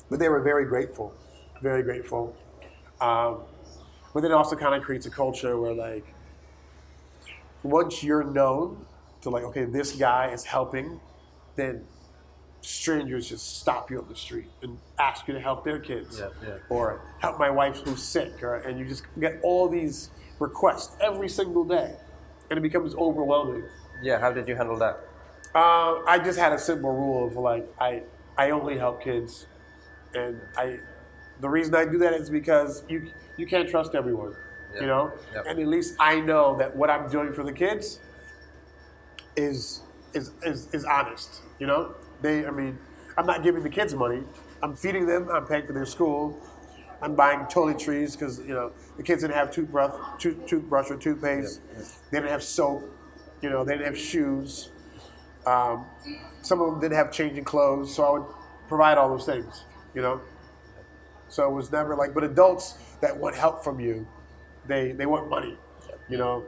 [0.09, 1.13] but they were very grateful,
[1.61, 2.33] very grateful.
[3.01, 3.39] Um,
[4.13, 6.05] but then it also kind of creates a culture where, like,
[7.61, 8.85] once you're known
[9.23, 10.99] to, like, okay, this guy is helping,
[11.55, 11.83] then
[12.61, 16.29] strangers just stop you on the street and ask you to help their kids Yeah,
[16.47, 16.57] yeah.
[16.69, 21.27] or help my wife who's sick or, and you just get all these requests every
[21.27, 21.93] single day
[22.49, 23.63] and it becomes overwhelming
[24.01, 24.17] Yeah.
[24.19, 24.99] How did you handle that?
[25.55, 28.01] uh, i just had a simple rule of like i
[28.37, 29.45] i only help kids
[30.15, 30.77] and i
[31.41, 34.33] the reason i do that is because you you can't trust everyone
[34.73, 34.81] Yeah.
[34.81, 35.11] You know,
[35.47, 37.99] and at least I know that what I'm doing for the kids
[39.35, 39.81] is
[40.13, 41.41] is is, is honest.
[41.59, 42.45] You know, they.
[42.45, 42.77] I mean,
[43.17, 44.23] I'm not giving the kids money.
[44.61, 45.29] I'm feeding them.
[45.29, 46.39] I'm paying for their school.
[47.01, 51.59] I'm buying toiletries because you know the kids didn't have toothbrush, tooth, toothbrush or toothpaste.
[52.11, 52.83] They didn't have soap.
[53.41, 54.69] You know, they didn't have shoes.
[55.45, 55.85] Um,
[56.41, 58.27] some of them didn't have changing clothes, so I would
[58.69, 59.63] provide all those things.
[59.93, 60.21] You know,
[61.29, 62.13] so it was never like.
[62.13, 64.07] But adults that want help from you,
[64.67, 65.57] they they want money.
[66.09, 66.43] You know,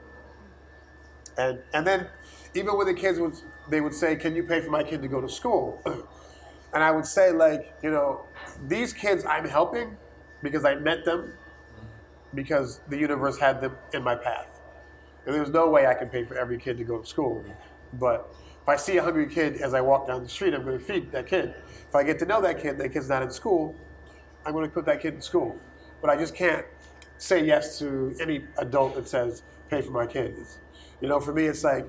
[1.38, 2.08] and and then
[2.56, 3.36] even when the kids would
[3.70, 5.82] they would say, "Can you pay for my kid to go to school?"
[6.74, 8.26] And I would say, like, you know,
[8.68, 9.96] these kids I'm helping
[10.44, 11.32] because I met them
[12.34, 14.48] because the universe had them in my path.
[15.26, 17.46] And there's no way I can pay for every kid to go to school.
[17.94, 18.28] But
[18.62, 20.84] if I see a hungry kid as I walk down the street, I'm going to
[20.84, 21.54] feed that kid.
[21.88, 23.74] If I get to know that kid, that kid's not in school,
[24.46, 25.58] I'm going to put that kid in school.
[26.02, 26.66] But I just can't
[27.18, 30.32] say yes to any adult that says, pay for my kid.
[30.32, 30.58] It's-
[31.02, 31.86] you know, for me, it's like,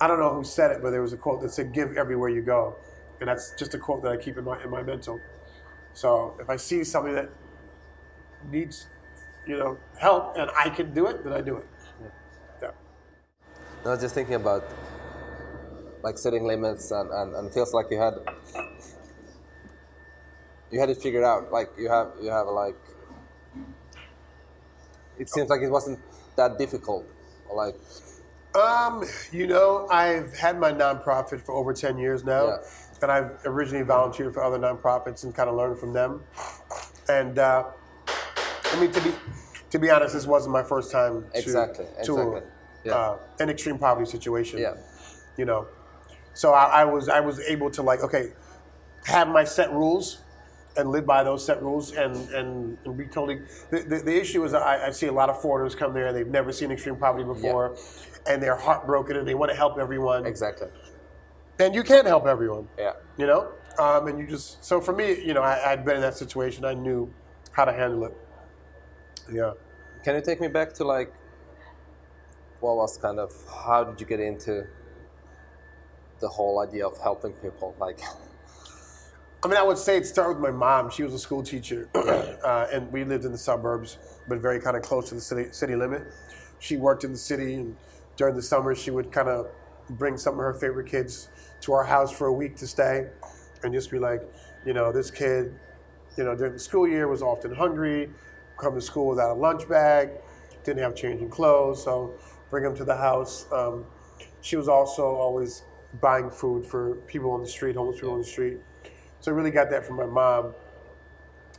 [0.00, 2.28] I don't know who said it, but there was a quote that said, "Give everywhere
[2.28, 2.76] you go,"
[3.20, 5.20] and that's just a quote that I keep in my in my mental.
[5.94, 7.30] So if I see somebody that
[8.50, 8.86] needs,
[9.46, 11.66] you know, help and I can do it, then I do it.
[12.60, 12.70] Yeah.
[13.84, 14.64] I was just thinking about
[16.02, 18.14] like setting limits and, and, and feels like you had
[20.70, 21.50] you had it figured out.
[21.50, 22.76] Like you have you have like
[25.18, 25.98] it seems like it wasn't
[26.36, 27.06] that difficult.
[27.52, 27.76] Like
[28.56, 32.56] Um, you know, I've had my nonprofit for over ten years now, Yeah.
[33.02, 36.22] and I've originally volunteered for other nonprofits and kind of learned from them.
[37.08, 37.64] And uh,
[38.72, 39.12] I mean, to be
[39.70, 42.40] to be honest, this wasn't my first time to, Exactly, to exactly.
[42.84, 42.92] Yeah.
[42.94, 44.58] uh, an extreme poverty situation.
[44.60, 44.74] Yeah.
[45.36, 45.66] you know,
[46.34, 48.32] so I, I was I was able to like okay,
[49.04, 50.18] have my set rules
[50.78, 53.40] and live by those set rules and and, and be totally
[53.70, 56.26] the, the, the issue is I, I see a lot of foreigners come there they've
[56.26, 57.74] never seen extreme poverty before
[58.28, 60.68] and they're heartbroken and they want to help everyone exactly.
[61.58, 62.92] and you can't help everyone Yeah.
[63.16, 66.02] you know um, and you just so for me you know I, I'd been in
[66.02, 67.12] that situation I knew
[67.52, 68.14] how to handle it
[69.30, 69.52] yeah
[70.04, 71.12] Can you take me back to like
[72.60, 73.32] what was kind of
[73.64, 74.66] how did you get into
[76.20, 77.74] the whole idea of helping people?
[77.78, 78.00] Like
[79.44, 80.90] I mean, I would say it started with my mom.
[80.90, 84.76] She was a school teacher, uh, and we lived in the suburbs, but very kind
[84.76, 86.02] of close to the city city limit.
[86.58, 87.76] She worked in the city, and
[88.16, 89.48] during the summer, she would kind of
[89.90, 91.28] bring some of her favorite kids
[91.62, 93.08] to our house for a week to stay,
[93.62, 94.22] and just be like,
[94.64, 95.54] you know, this kid,
[96.16, 98.10] you know, during the school year was often hungry,
[98.58, 100.10] come to school without a lunch bag,
[100.64, 102.12] didn't have changing clothes, so
[102.50, 103.46] bring them to the house.
[103.52, 103.84] Um,
[104.42, 105.62] she was also always
[106.00, 108.58] buying food for people on the street, homeless people on the street.
[109.20, 110.54] So I really got that from my mom.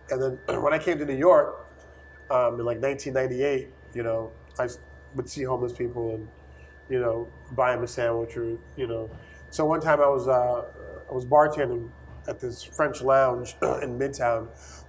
[0.09, 1.67] And then when I came to New York
[2.29, 4.67] um, in like 1998, you know, I
[5.15, 6.27] would see homeless people and,
[6.89, 9.09] you know, buy him a sandwich or, you know.
[9.51, 10.65] So one time I was uh,
[11.09, 11.89] I was bartending
[12.27, 14.47] at this French lounge in Midtown,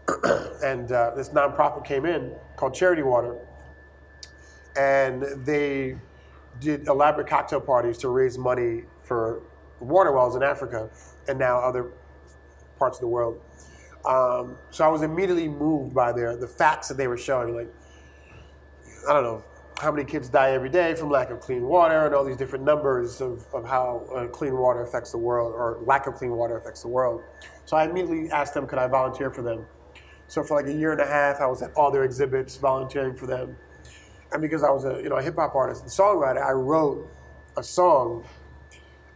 [0.64, 3.36] and uh, this nonprofit came in called Charity Water,
[4.76, 5.96] and they
[6.60, 9.40] did elaborate cocktail parties to raise money for
[9.80, 10.90] water wells in Africa
[11.28, 11.86] and now other
[12.78, 13.40] parts of the world.
[14.04, 17.54] Um, so I was immediately moved by their the facts that they were showing.
[17.54, 17.68] Like,
[19.08, 19.44] I don't know
[19.78, 22.64] how many kids die every day from lack of clean water, and all these different
[22.64, 26.56] numbers of, of how uh, clean water affects the world, or lack of clean water
[26.56, 27.22] affects the world.
[27.64, 29.64] So I immediately asked them, could I volunteer for them?
[30.28, 33.14] So for like a year and a half, I was at all their exhibits volunteering
[33.14, 33.56] for them.
[34.32, 37.08] And because I was a you know a hip hop artist and songwriter, I wrote
[37.56, 38.24] a song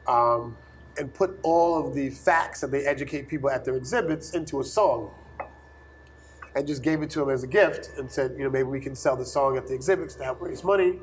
[0.07, 0.57] um,
[0.99, 4.65] and put all of the facts that they educate people at their exhibits into a
[4.65, 5.11] song.
[6.55, 8.81] And just gave it to him as a gift and said, you know, maybe we
[8.81, 10.99] can sell the song at the exhibits to help raise money.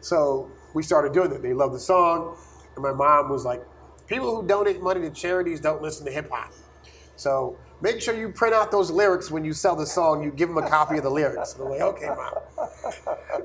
[0.00, 1.42] So we started doing it.
[1.42, 2.36] They loved the song.
[2.74, 3.62] And my mom was like,
[4.06, 6.52] people who donate money to charities don't listen to hip hop.
[7.16, 10.22] So make sure you print out those lyrics when you sell the song.
[10.22, 11.54] You give them a copy of the lyrics.
[11.54, 12.34] And I'm like, okay, mom.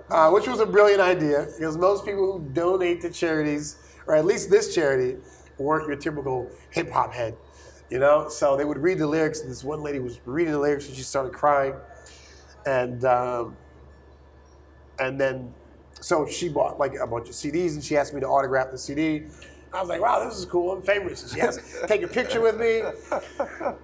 [0.09, 4.25] Uh, which was a brilliant idea because most people who donate to charities, or at
[4.25, 5.17] least this charity,
[5.57, 7.35] weren't your typical hip hop head.
[7.91, 10.59] You know, so they would read the lyrics, and this one lady was reading the
[10.59, 11.73] lyrics, and she started crying,
[12.65, 13.55] and um,
[14.99, 15.53] and then
[15.99, 18.77] so she bought like a bunch of CDs, and she asked me to autograph the
[18.77, 19.23] CD.
[19.73, 20.71] I was like, "Wow, this is cool!
[20.71, 22.81] I'm famous." She asked, "Take a picture with me."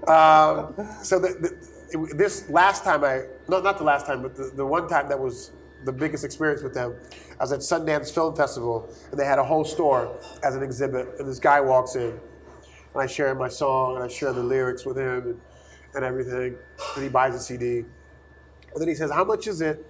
[0.08, 4.36] Um, so the, the, it- this last time I, no, not the last time, but
[4.38, 5.52] the, the one time that was
[5.86, 6.96] the biggest experience with them,
[7.40, 11.08] I was at Sundance Film Festival, and they had a whole store as an exhibit,
[11.20, 12.18] and this guy walks in,
[12.98, 15.42] and I share my song, and I share the lyrics with him, and,
[15.96, 16.56] and everything,
[16.96, 17.86] and he buys a CD, and
[18.82, 19.86] then he says, "How much is it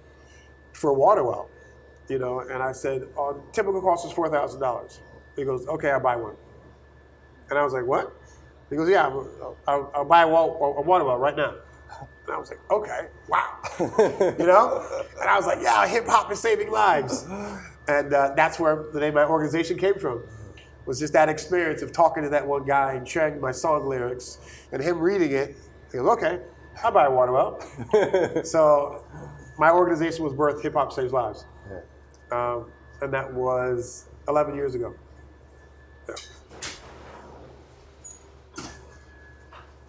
[0.78, 1.50] for a water well,
[2.08, 2.40] you know.
[2.40, 3.02] And I said,
[3.52, 5.00] typical cost is four thousand dollars.
[5.36, 6.34] He goes, okay, I'll buy one.
[7.50, 8.12] And I was like, what?
[8.70, 11.54] He goes, yeah, I'll, I'll, buy a, wall, a water well right now.
[12.26, 13.58] And I was like, okay, wow,
[14.38, 14.84] you know.
[15.20, 17.26] And I was like, yeah, hip hop is saving lives,
[17.88, 20.22] and uh, that's where the name of my organization came from.
[20.88, 24.38] Was just that experience of talking to that one guy and sharing my song lyrics,
[24.72, 25.54] and him reading it.
[25.92, 26.40] He goes, okay,
[26.82, 28.42] I'll buy a water well.
[28.44, 29.04] so
[29.58, 31.44] my organization was birthed Hip Hop Saves Lives.
[32.30, 32.70] Um,
[33.02, 34.94] and that was 11 years ago.
[36.08, 36.14] Yeah.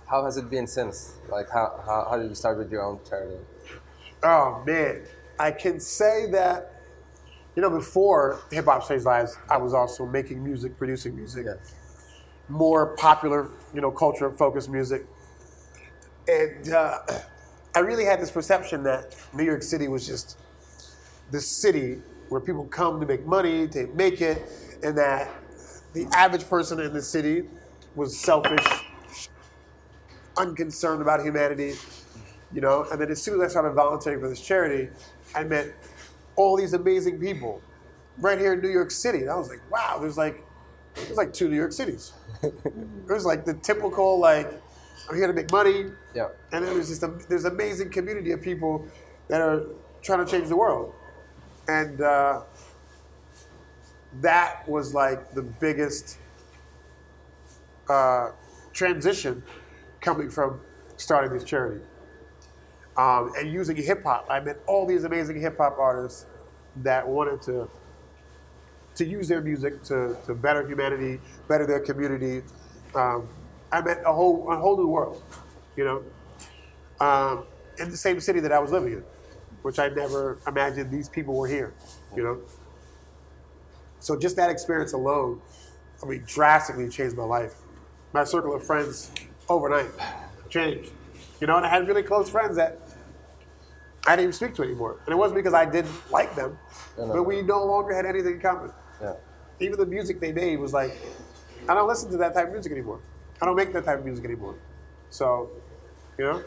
[0.09, 1.13] How has it been since?
[1.29, 3.37] Like, how, how, how did you start with your own charity?
[4.21, 5.01] Oh, man.
[5.39, 6.78] I can say that,
[7.59, 11.55] you know, before Hip Hop Saves Lives, I was also making music, producing music, Yeah.
[12.47, 15.05] more popular, you know, culture focused music.
[16.29, 16.99] And uh,
[17.75, 20.37] I really had this perception that New York City was just
[21.31, 24.41] this city where people come to make money, to make it,
[24.81, 25.29] and that
[25.91, 27.43] the average person in the city
[27.93, 28.65] was selfish,
[30.37, 31.73] unconcerned about humanity,
[32.53, 32.85] you know.
[32.89, 34.87] And then as soon as I started volunteering for this charity,
[35.35, 35.73] I met
[36.39, 37.61] all these amazing people
[38.17, 39.19] right here in New York City.
[39.19, 40.41] And I was like, wow, there's like
[40.95, 42.13] there's like two New York cities.
[43.07, 44.49] there's like the typical like
[45.09, 46.29] I'm here to make money, Yeah.
[46.53, 48.85] and then there's just a, there's amazing community of people
[49.27, 49.63] that are
[50.01, 50.93] trying to change the world,
[51.67, 52.41] and uh,
[54.21, 56.17] that was like the biggest
[57.89, 58.31] uh,
[58.71, 59.43] transition
[59.99, 60.61] coming from
[60.97, 61.81] starting this charity
[62.99, 64.27] um, and using hip hop.
[64.29, 66.25] I met all these amazing hip hop artists
[66.77, 67.69] that wanted to
[68.95, 72.41] to use their music to, to better humanity, better their community.
[72.93, 73.29] Um,
[73.71, 75.23] I met a whole a whole new world,
[75.77, 77.45] you know, um,
[77.79, 79.03] in the same city that I was living in,
[79.61, 81.73] which I never imagined these people were here,
[82.17, 82.39] you know.
[84.01, 85.41] So just that experience alone,
[86.03, 87.55] I mean, drastically changed my life.
[88.11, 89.09] My circle of friends
[89.47, 89.91] overnight
[90.49, 90.91] changed,
[91.39, 92.88] you know, and I had really close friends that
[94.09, 96.57] I didn't even speak to anymore, and it wasn't because I didn't like them,
[96.97, 97.13] No, no.
[97.13, 99.13] but we no longer had anything in common Yeah.
[99.59, 100.97] even the music they made was like,
[101.67, 102.99] I don't listen to that type of music anymore.
[103.39, 104.55] I don't make that type of music anymore.
[105.11, 105.51] So,
[106.17, 106.41] you know,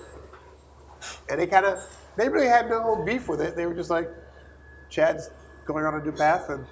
[1.30, 1.78] and they kind of,
[2.16, 3.54] they really had no beef with it.
[3.54, 4.10] They were just like,
[4.90, 5.30] Chad's
[5.64, 6.66] going on a new path, and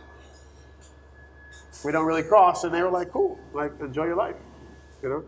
[1.84, 2.64] we don't really cross.
[2.64, 4.36] And they were like, cool, like enjoy your life,
[5.04, 5.24] you know.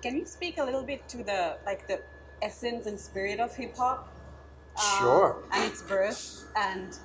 [0.00, 2.00] Can you speak a little bit to the like the
[2.42, 4.08] essence and spirit of hip hop?
[4.76, 5.42] um, Sure.
[5.52, 6.96] And its birth and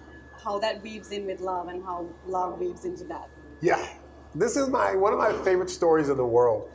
[0.44, 3.30] how that weaves in with love and how love weaves into that.
[3.62, 3.88] Yeah,
[4.36, 6.70] this is my one of my favorite stories in the world.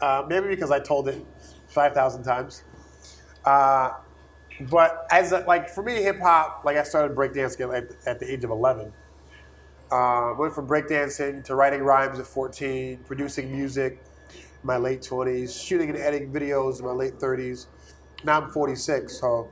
[0.00, 1.24] Uh, maybe because I told it
[1.68, 2.62] five thousand times.
[3.44, 3.92] Uh,
[4.70, 8.32] but as a, like for me, hip hop, like I started breakdancing at, at the
[8.32, 8.92] age of eleven.
[9.90, 14.02] Uh, went from breakdancing to writing rhymes at fourteen, producing music
[14.34, 17.66] in my late twenties, shooting and editing videos in my late thirties.
[18.24, 19.48] Now I'm 46, so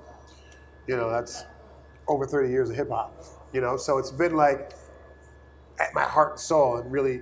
[0.87, 1.45] you know that's
[2.09, 3.15] over 30 years of hip hop.
[3.53, 4.73] You know, so it's been like
[5.79, 7.21] at my heart and soul and really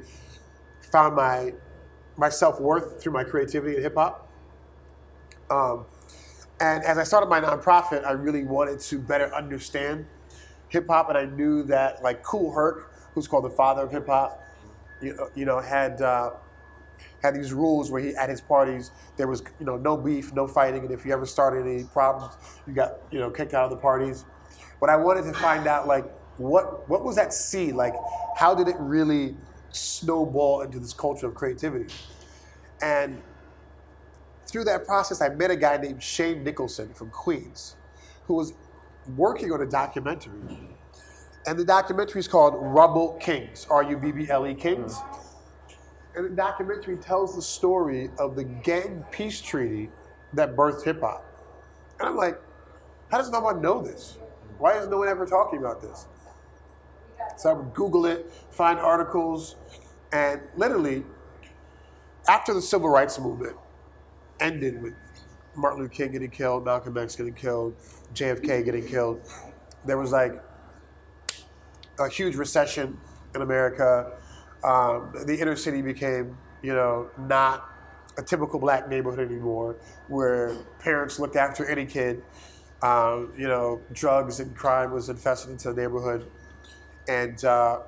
[0.92, 1.52] found my
[2.16, 4.28] my self worth through my creativity in hip hop.
[5.50, 5.84] Um,
[6.60, 10.06] and as I started my nonprofit, I really wanted to better understand
[10.68, 14.06] hip hop, and I knew that like Kool Herc, who's called the father of hip
[14.06, 14.40] hop,
[15.02, 16.30] you you know had uh,
[17.22, 20.46] had these rules where he at his parties there was you know no beef, no
[20.46, 22.34] fighting, and if you ever started any problems,
[22.66, 24.24] you got you know kicked out of the parties.
[24.80, 27.94] But I wanted to find out like what what was that seed like?
[28.36, 29.36] How did it really
[29.72, 31.92] snowball into this culture of creativity?
[32.82, 33.20] And
[34.46, 37.76] through that process, I met a guy named Shane Nicholson from Queens,
[38.26, 38.54] who was
[39.16, 40.40] working on a documentary.
[41.46, 44.98] And the documentary is called Rubble Kings, R U B B L E Kings.
[46.14, 49.90] And the documentary tells the story of the gang peace treaty
[50.32, 51.24] that birthed hip hop.
[51.98, 52.40] And I'm like,
[53.10, 54.18] how does no one know this?
[54.58, 56.06] Why is no one ever talking about this?
[57.36, 59.56] So I would Google it, find articles,
[60.12, 61.04] and literally,
[62.28, 63.56] after the civil rights movement
[64.40, 64.94] ended with
[65.54, 67.74] Martin Luther King getting killed, Malcolm X getting killed,
[68.14, 69.20] JFK getting killed,
[69.84, 70.42] there was like
[71.98, 72.98] a huge recession
[73.34, 74.12] in America.
[74.64, 77.64] Um, the inner city became, you know, not
[78.18, 79.76] a typical black neighborhood anymore,
[80.08, 82.22] where parents looked after any kid.
[82.82, 86.26] Um, you know, drugs and crime was infested into the neighborhood,
[87.08, 87.80] and uh,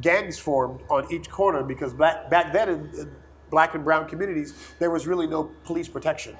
[0.00, 3.10] gangs formed on each corner because back back then in, in
[3.50, 6.36] black and brown communities there was really no police protection.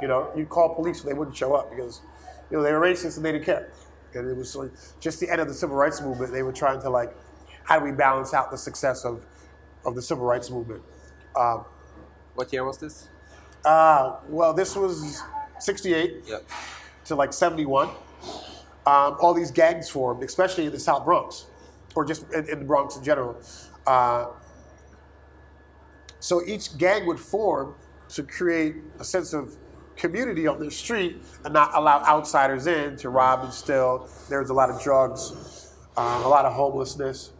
[0.00, 2.00] You know, you call police and they wouldn't show up because
[2.50, 3.70] You know, they were racist and they didn't care.
[4.14, 4.70] And it was like
[5.00, 6.32] just the end of the civil rights movement.
[6.32, 7.14] They were trying to like,
[7.64, 9.24] how do we balance out the success of,
[9.84, 10.82] of the civil rights movement?
[11.36, 11.64] Um,
[12.34, 13.08] What year was this?
[13.64, 15.22] uh, well, this was
[15.60, 16.38] 68 Yeah.
[17.04, 17.88] to like 71.
[18.84, 21.46] Um, all these gangs formed, especially in the South Bronx,
[21.94, 23.36] or just in, in the Bronx in general.
[23.86, 24.26] Uh,
[26.20, 27.74] so each gang would form
[28.10, 29.54] to create a sense of
[29.96, 34.08] community on the street and not allow outsiders in to rob and steal.
[34.28, 37.30] There was a lot of drugs, um, a lot of homelessness.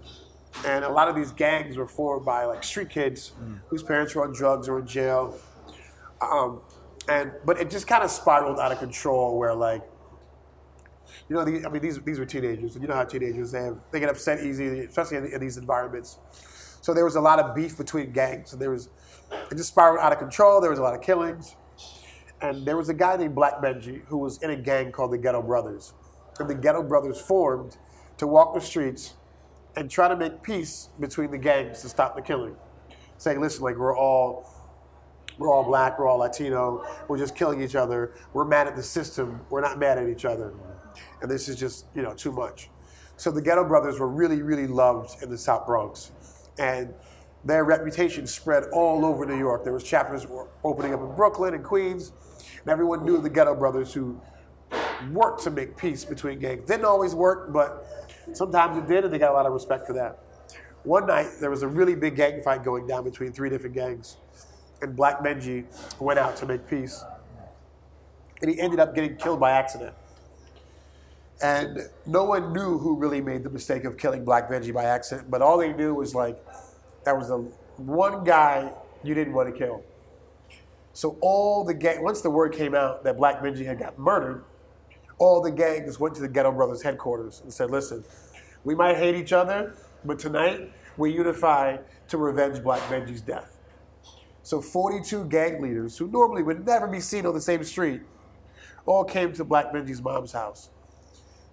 [0.67, 3.33] And a lot of these gangs were formed by like street kids
[3.69, 5.38] whose parents were on drugs or in jail.
[6.21, 6.61] Um,
[7.09, 9.83] and but it just kind of spiraled out of control where like
[11.29, 13.62] you know the, I mean these these were teenagers and you know how teenagers they
[13.62, 16.19] have they get upset easy especially in, in these environments.
[16.81, 18.88] So there was a lot of beef between gangs and there was
[19.51, 20.61] it just spiraled out of control.
[20.61, 21.57] There was a lot of killings.
[22.41, 25.19] And there was a guy named Black Benji who was in a gang called the
[25.19, 25.95] Ghetto Brothers.
[26.41, 27.77] And the Ghetto Brothers formed
[28.19, 29.15] to walk the streets
[29.77, 32.57] and try to make peace between the gangs to stop the killing.
[33.19, 34.49] Saying, listen, like we're all
[35.39, 38.83] we're all black, we're all Latino, we're just killing each other, we're mad at the
[38.83, 40.53] system, we're not mad at each other.
[41.23, 42.69] And this is just, you know, too much.
[43.17, 46.11] So the Ghetto Brothers were really, really loved in the South Bronx.
[46.59, 46.93] And
[47.45, 49.65] their reputation spread all over New York.
[49.65, 50.27] There was chapters
[50.65, 52.13] opening up in Brooklyn and Queens,
[52.61, 54.21] and everyone knew the Ghetto Brothers who
[55.11, 56.67] worked to make peace between gangs.
[56.67, 58.02] Didn't always work, but
[58.33, 60.19] sometimes it did, and they got a lot of respect for that.
[60.85, 64.17] One night, there was a really big gang fight going down between three different gangs,
[64.81, 65.65] and Black Benji
[66.01, 67.05] went out to make peace,
[68.41, 69.95] and he ended up getting killed by accident.
[71.43, 75.31] And no one knew who really made the mistake of killing Black Benji by accident,
[75.31, 76.39] but all they knew was like
[77.05, 77.39] that was the
[77.77, 79.83] one guy you didn't want to kill.
[80.93, 84.45] So all the gang, once the word came out that Black Benji had got murdered,
[85.23, 88.03] all the gangs went to the Ghetto Brothers headquarters and said, "Listen,
[88.65, 89.73] we might hate each other,
[90.05, 91.77] but tonight we unify
[92.09, 93.61] to revenge Black Benji's death."
[94.43, 98.03] So 42 gang leaders who normally would never be seen on the same street
[98.85, 100.71] all came to Black Benji's mom's house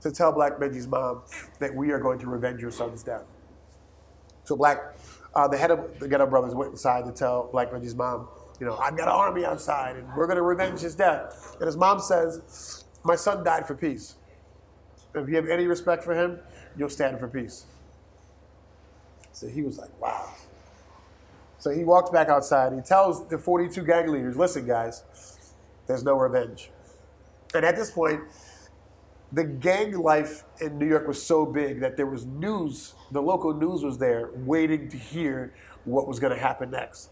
[0.01, 1.21] to tell Black Benji's mom
[1.59, 3.25] that we are going to revenge your son's death.
[4.45, 4.79] So Black,
[5.35, 8.29] uh, the head of the Ghetto Brothers went inside to tell Black Benji's mom,
[8.59, 11.55] you know, I've got an army outside and we're going to revenge his death.
[11.59, 14.15] And his mom says, my son died for peace.
[15.15, 16.39] If you have any respect for him,
[16.77, 17.65] you'll stand for peace.
[19.31, 20.33] So he was like, wow.
[21.57, 22.73] So he walks back outside.
[22.73, 25.03] He tells the 42 gang leaders, listen, guys,
[25.87, 26.69] there's no revenge.
[27.53, 28.21] And at this point,
[29.31, 33.53] the gang life in New York was so big that there was news, the local
[33.53, 35.53] news was there waiting to hear
[35.85, 37.09] what was going to happen next.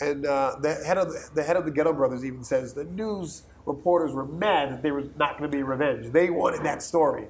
[0.00, 2.84] And uh, the, head of the, the head of the Ghetto Brothers even says the
[2.84, 6.12] news reporters were mad that there was not going to be revenge.
[6.12, 7.26] They wanted that story.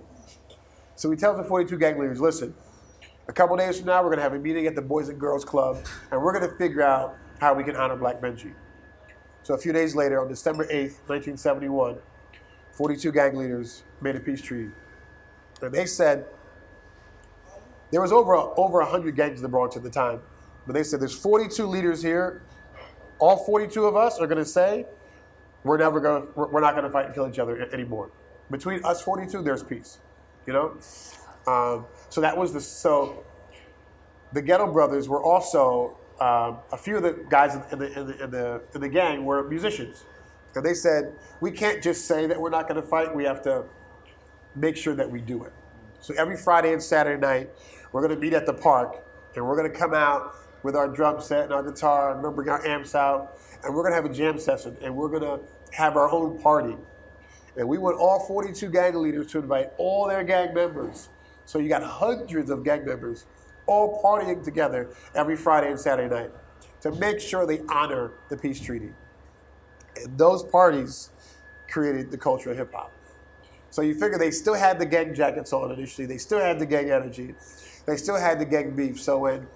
[0.94, 2.54] So he tells the 42 gang leaders, listen,
[3.28, 5.20] a couple days from now, we're going to have a meeting at the Boys and
[5.20, 5.78] Girls Club,
[6.10, 8.52] and we're going to figure out how we can honor Black Benji.
[9.42, 11.98] So a few days later, on December 8th, 1971,
[12.72, 14.70] 42 gang leaders made a peace treaty.
[15.60, 16.26] And they said,
[17.90, 20.20] there was over, over 100 gangs in the Bronx at the time,
[20.66, 22.42] but they said there's 42 leaders here.
[23.18, 24.86] All 42 of us are going to say,
[25.68, 28.10] we're never to, we're not to fight and kill each other anymore.
[28.50, 29.98] Between us 42, there's peace,
[30.46, 30.76] you know?
[31.46, 33.24] Um, so that was the, so
[34.32, 38.24] the Ghetto Brothers were also, um, a few of the guys in the, in the,
[38.24, 40.04] in the, in the gang were musicians.
[40.54, 43.42] And they said, we can't just say that we're not going to fight, we have
[43.42, 43.64] to
[44.56, 45.52] make sure that we do it.
[46.00, 47.50] So every Friday and Saturday night,
[47.92, 49.04] we're going to meet at the park,
[49.36, 52.30] and we're going to come out with our drum set and our guitar, and we're
[52.30, 54.94] going to bring our amps out, and we're going to have a jam session, and
[54.94, 55.40] we're going to
[55.72, 56.76] have our own party.
[57.56, 61.08] And we want all 42 gang leaders to invite all their gang members.
[61.46, 63.24] So you got hundreds of gang members
[63.66, 66.30] all partying together every Friday and Saturday night
[66.80, 68.90] to make sure they honor the peace treaty.
[69.96, 71.10] And those parties
[71.70, 72.92] created the culture of hip hop.
[73.70, 76.66] So you figure they still had the gang jackets on initially, they still had the
[76.66, 77.34] gang energy,
[77.86, 79.00] they still had the gang beef.
[79.00, 79.46] So when,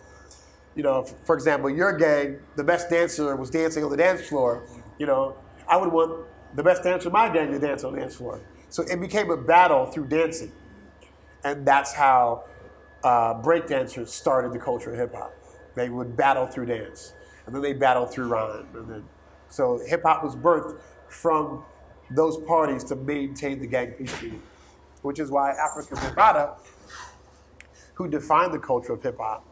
[0.75, 4.63] you know, for example, your gang, the best dancer was dancing on the dance floor,
[4.99, 5.37] you know,
[5.69, 8.41] I would want the best dancer in my gang to dance on the dance floor.
[8.71, 10.53] So it became a battle through dancing.
[11.45, 12.45] And that's how
[13.05, 15.33] uh, breakdancers started the culture of hip hop.
[15.75, 17.13] They would battle through dance,
[17.47, 18.67] and then they battled through rhyme.
[18.75, 19.05] And then,
[19.51, 21.65] so hip hop was birthed from
[22.11, 24.15] those parties to maintain the gang peace
[25.03, 26.55] which is why Afrika Bambaataa,
[27.95, 29.45] who defined the culture of hip hop,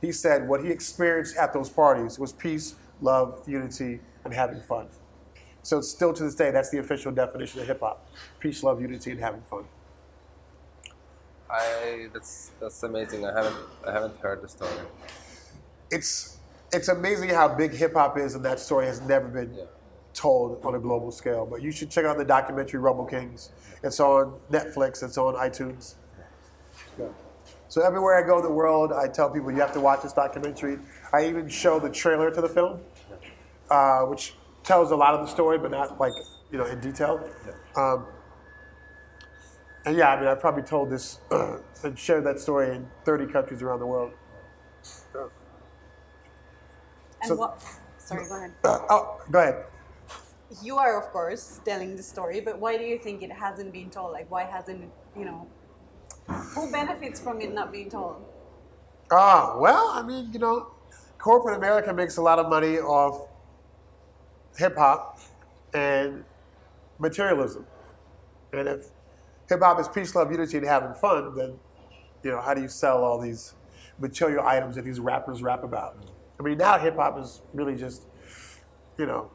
[0.00, 4.86] he said what he experienced at those parties was peace, love, unity, and having fun.
[5.66, 8.06] So still to this day, that's the official definition of hip hop:
[8.38, 9.64] peace, love, unity, and having fun.
[11.50, 13.26] I that's that's amazing.
[13.26, 14.70] I haven't I haven't heard the story.
[15.90, 16.38] It's
[16.72, 19.64] it's amazing how big hip hop is, and that story has never been Yeah.
[20.14, 21.44] told on a global scale.
[21.44, 23.50] But you should check out the documentary Rubble Kings.
[23.82, 25.02] It's on Netflix.
[25.02, 25.94] It's on iTunes.
[26.96, 27.06] Yeah.
[27.68, 30.12] So everywhere I go in the world, I tell people you have to watch this
[30.12, 30.78] documentary.
[31.12, 32.78] I even show the trailer to the film,
[33.68, 34.34] uh, which
[34.66, 36.12] tells a lot of the story, but not like
[36.50, 37.20] you know in detail.
[37.76, 38.06] Um,
[39.86, 41.18] and yeah, I mean, I've probably told this
[41.84, 44.12] and shared that story in 30 countries around the world.
[45.14, 45.30] And
[47.28, 47.62] So- what?
[47.98, 48.52] Sorry, go ahead.
[48.62, 49.64] Uh, oh, go ahead.
[50.62, 53.90] You are, of course, telling the story, but why do you think it hasn't been
[53.90, 54.12] told?
[54.12, 55.46] Like, why hasn't you know,
[56.28, 58.24] who benefits from it not being told?
[59.10, 60.68] Ah, well, I mean, you know,
[61.18, 63.26] corporate America makes a lot of money off
[64.58, 65.20] hip hop
[65.74, 66.24] and
[66.98, 67.66] materialism.
[68.52, 68.86] And if
[69.48, 71.54] hip hop is peace, love, unity, and having fun, then,
[72.22, 73.54] you know, how do you sell all these
[73.98, 75.96] material items that these rappers rap about?
[76.38, 78.02] I mean, now hip hop is really just,
[78.98, 79.30] you know,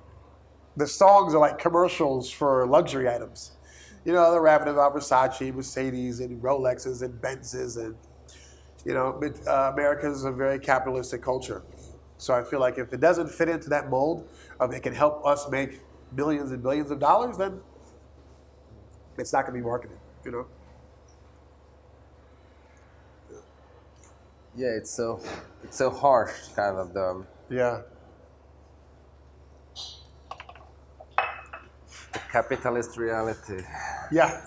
[0.77, 3.51] the songs are like commercials for luxury items.
[4.05, 7.95] You know, they're rapping about Versace, Mercedes, and Rolexes, and Benzes, and
[8.83, 11.61] you know, uh, America is a very capitalistic culture.
[12.21, 14.27] So I feel like if it doesn't fit into that mold
[14.59, 15.79] of it can help us make
[16.15, 17.59] billions and billions of dollars, then
[19.17, 19.97] it's not going to be marketed.
[20.23, 20.45] You know.
[24.55, 25.19] Yeah, it's so
[25.63, 27.81] it's so harsh, kind of the, Yeah.
[32.13, 33.63] the capitalist reality.
[34.11, 34.45] Yeah.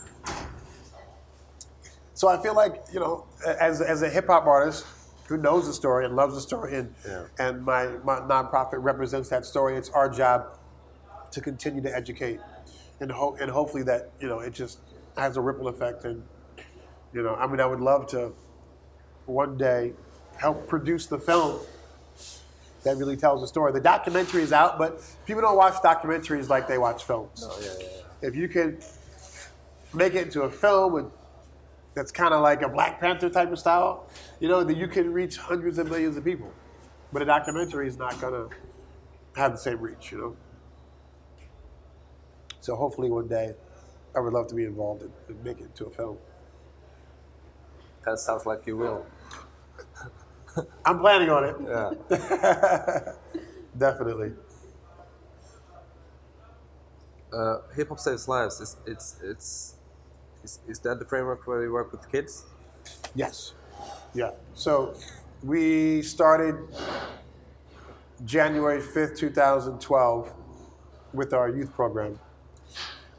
[2.15, 4.87] So I feel like you know, as as a hip hop artist
[5.29, 7.25] who knows the story and loves the story, and Yeah.
[7.39, 9.77] and my my nonprofit represents that story.
[9.77, 10.47] It's our job
[11.33, 12.41] to continue to educate,
[13.01, 14.79] and hope and hopefully that you know it just
[15.17, 16.05] has a ripple effect.
[16.05, 16.23] And
[17.13, 18.33] you know, I mean, I would love to
[19.27, 19.93] one day
[20.37, 21.61] help produce the film
[22.83, 23.73] that really tells the story.
[23.73, 27.69] The documentary is out, but people don't watch documentaries like they watch films Oh yeah,
[27.81, 28.85] yeah, if you could
[29.95, 31.07] make it into a film with,
[31.95, 34.09] that's kind of like a Black Panther type of style,
[34.41, 36.53] you know, that you can reach hundreds of millions of people.
[37.13, 38.49] But a documentary is not gonna
[39.37, 40.37] have the same reach, you know.
[42.61, 43.55] So hopefully one day,
[44.17, 46.19] I would love to be involved in, and make it to a film.
[48.05, 49.07] That sounds like you will.
[50.85, 51.57] I'm planning on it.
[52.11, 53.13] Yeah.
[53.79, 54.33] Definitely.
[57.33, 58.61] Uh, Hip hop saves lives.
[58.61, 59.74] It's it's it's
[60.45, 62.45] is, is that the framework where you work with kids?
[63.15, 63.55] Yes.
[64.15, 64.31] Yeah.
[64.55, 64.95] So
[65.43, 66.57] we started
[68.25, 70.33] January 5th, 2012
[71.13, 72.19] with our youth program.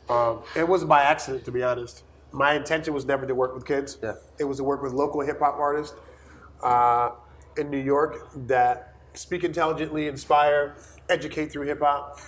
[0.07, 2.03] Um, it was by accident, to be honest.
[2.32, 3.97] My intention was never to work with kids.
[4.03, 4.13] Yeah.
[4.38, 5.97] It was to work with local hip hop artists
[6.61, 7.11] uh,
[7.57, 10.76] in New York that speak intelligently, inspire,
[11.09, 12.19] educate through hip hop.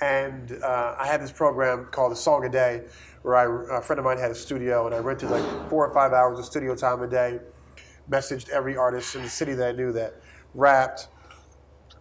[0.00, 2.82] And uh, I had this program called A Song a Day,
[3.24, 5.94] where I, a friend of mine had a studio, and I rented like four or
[5.94, 7.40] five hours of studio time a day.
[8.10, 10.20] Messaged every artist in the city that I knew that
[10.52, 11.08] rapped,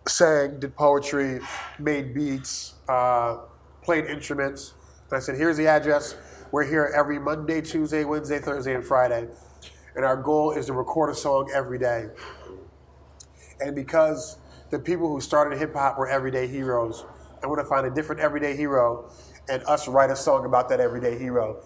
[0.05, 1.39] sang, did poetry,
[1.79, 3.37] made beats, uh,
[3.81, 4.73] played instruments.
[5.09, 6.17] And I said, here's the address.
[6.51, 9.29] We're here every Monday, Tuesday, Wednesday, Thursday, and Friday.
[9.95, 12.07] And our goal is to record a song every day.
[13.61, 14.39] And because
[14.71, 17.05] the people who started hip hop were everyday heroes,
[17.41, 19.09] I want to find a different everyday hero
[19.49, 21.61] and us write a song about that everyday hero.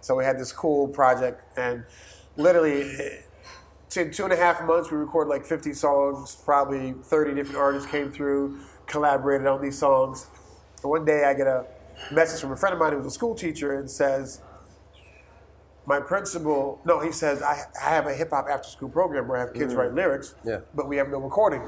[0.00, 1.84] So we had this cool project, and
[2.36, 2.82] literally,
[3.96, 6.36] in two and a half months, we recorded like 50 songs.
[6.44, 10.26] Probably 30 different artists came through, collaborated on these songs.
[10.82, 11.66] And one day, I get a
[12.10, 14.40] message from a friend of mine who's a school teacher and says,
[15.84, 19.36] "My principal, no, he says I, I have a hip hop after school program where
[19.36, 19.78] I have kids mm.
[19.78, 20.60] write lyrics, Yeah.
[20.74, 21.62] but we have no recording.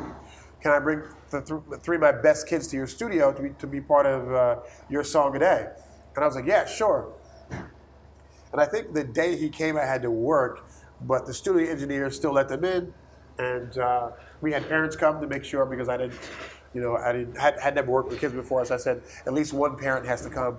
[0.63, 3.51] Can I bring the, th- three of my best kids to your studio to be,
[3.59, 4.57] to be part of uh,
[4.89, 5.67] your song a day?"
[6.15, 7.13] And I was like, "Yeah, sure."
[7.51, 10.69] And I think the day he came, I had to work,
[11.01, 12.93] but the studio engineer still let them in,
[13.39, 14.11] and uh,
[14.41, 16.19] we had parents come to make sure because I didn't,
[16.75, 19.33] you know, I didn't had, had never worked with kids before, so I said at
[19.33, 20.59] least one parent has to come.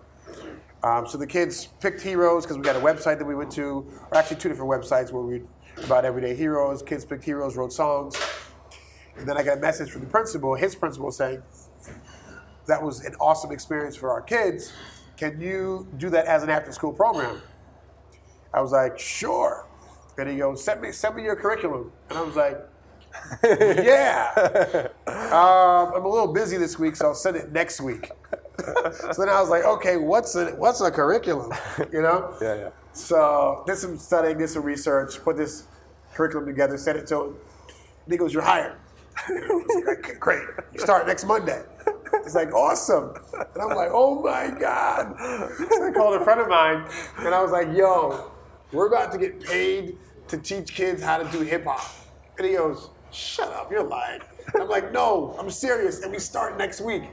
[0.84, 3.86] Um, so the kids picked heroes because we got a website that we went to,
[4.12, 5.44] or actually two different websites where we
[5.86, 6.82] about everyday heroes.
[6.84, 8.16] Kids picked heroes, wrote songs,
[9.18, 11.42] and then I got a message from the principal, his principal, saying
[12.68, 14.74] that was an awesome experience for our kids.
[15.18, 17.42] Can you do that as an after-school program?
[18.54, 19.68] I was like, sure.
[20.18, 21.92] And he goes, send me, send me your curriculum.
[22.10, 22.58] And I was like,
[23.44, 24.88] yeah.
[25.08, 28.12] um, I'm a little busy this week, so I'll send it next week.
[28.60, 31.52] so then I was like, okay, what's a what's a curriculum?
[31.92, 32.36] You know?
[32.42, 32.70] Yeah, yeah.
[32.94, 35.64] So did some studying, did some research, put this
[36.14, 37.36] curriculum together, sent it to him.
[38.06, 38.76] And he goes, "You're hired."
[39.86, 40.44] Like, Great.
[40.74, 41.64] You start next Monday.
[42.24, 43.14] He's like, awesome.
[43.34, 45.16] And I'm like, oh my God.
[45.18, 46.88] So I called a friend of mine
[47.20, 48.32] and I was like, yo,
[48.72, 49.98] we're about to get paid
[50.28, 51.82] to teach kids how to do hip hop.
[52.38, 54.22] And he goes, shut up, you're lying.
[54.54, 56.02] And I'm like, no, I'm serious.
[56.02, 57.04] And we start next week.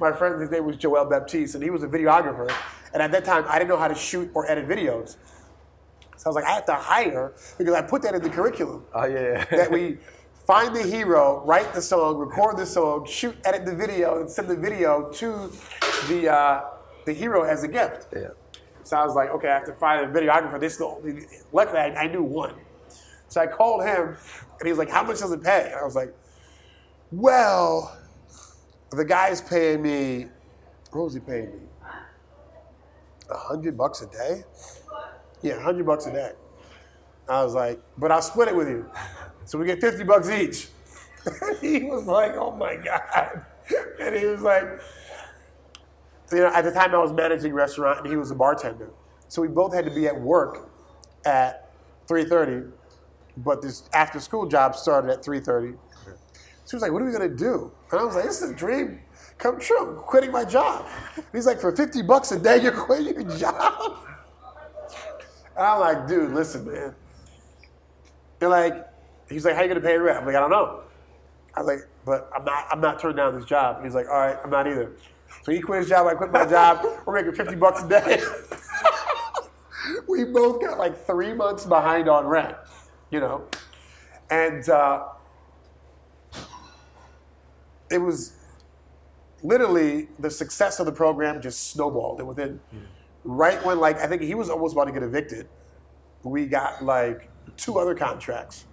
[0.00, 2.50] My friend, his name was Joel Baptiste, and he was a videographer.
[2.94, 5.16] And at that time, I didn't know how to shoot or edit videos.
[6.16, 8.84] So I was like, I have to hire because I put that in the curriculum
[8.94, 9.44] Oh yeah.
[9.50, 9.98] that we
[10.48, 14.48] find the hero, write the song, record the song, shoot, edit the video, and send
[14.48, 15.52] the video to
[16.08, 16.64] the uh,
[17.04, 18.06] the hero as a gift.
[18.16, 18.28] yeah.
[18.82, 20.58] So I was like, okay, I have to find a videographer.
[20.58, 21.26] This is the only.
[21.52, 22.54] Luckily, I, I knew one.
[23.28, 24.16] So I called him,
[24.58, 26.14] and he was like, "How much does it pay?" And I was like,
[27.12, 27.94] "Well,
[28.90, 30.28] the guy's paying me.
[30.92, 31.60] What was he paying me?
[33.30, 34.44] A hundred bucks a day?
[35.42, 36.32] Yeah, a hundred bucks a day."
[37.28, 38.88] I was like, "But I'll split it with you,
[39.48, 40.68] so we get fifty bucks each."
[41.60, 43.44] he was like, "Oh my god!"
[44.00, 44.64] And he was like,
[46.32, 48.90] you know, at the time I was managing restaurant and he was a bartender.
[49.28, 50.70] So we both had to be at work
[51.26, 51.70] at
[52.06, 52.70] 3.30,
[53.38, 55.44] but this after school job started at 3.30.
[55.44, 56.10] So
[56.70, 57.70] he was like, what are we gonna do?
[57.90, 59.00] And I was like, this is a dream
[59.38, 60.02] come true.
[60.06, 60.86] Quitting my job.
[61.16, 63.98] And he's like, for 50 bucks a day, you're quitting your job?
[65.56, 66.94] And I'm like, dude, listen, man.
[68.40, 68.86] You're like,
[69.28, 70.18] he's like, how you gonna pay rent?
[70.18, 70.80] I'm like, I don't know.
[71.54, 73.82] I was like, but I'm not, I'm not turning down this job.
[73.82, 74.92] He's like, all right, I'm not either.
[75.42, 76.86] So he quit his job, I quit my job.
[77.06, 78.20] We're making 50 bucks a day.
[80.08, 82.56] we both got like three months behind on rent,
[83.10, 83.44] you know?
[84.30, 85.04] And uh,
[87.90, 88.34] it was
[89.42, 92.18] literally the success of the program just snowballed.
[92.18, 92.60] And within,
[93.24, 95.48] right when like, I think he was almost about to get evicted,
[96.22, 98.64] we got like two other contracts.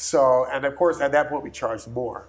[0.00, 2.28] So, and of course, at that point, we charged more.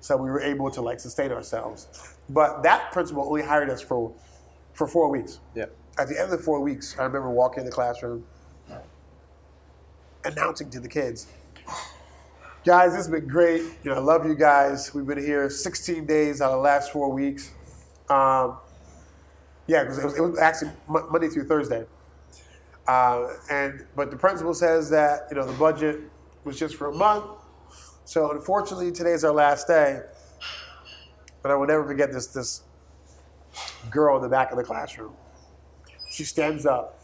[0.00, 1.86] So we were able to like sustain ourselves.
[2.28, 4.12] But that principal only hired us for
[4.74, 5.38] for four weeks.
[5.54, 5.66] Yeah.
[5.98, 8.24] At the end of the four weeks, I remember walking in the classroom,
[10.24, 11.28] announcing to the kids,
[12.64, 13.62] "Guys, this has been great.
[13.84, 14.92] You know, I love you guys.
[14.92, 17.52] We've been here 16 days out of the last four weeks.
[18.10, 18.56] Um,
[19.68, 21.84] yeah, because it was, it was actually Mo- Monday through Thursday.
[22.88, 26.00] Uh, and but the principal says that you know the budget
[26.46, 27.24] was just for a month.
[28.04, 30.00] So unfortunately, today is our last day.
[31.42, 32.62] But I will never forget this this
[33.90, 35.12] girl in the back of the classroom.
[36.10, 36.98] She stands up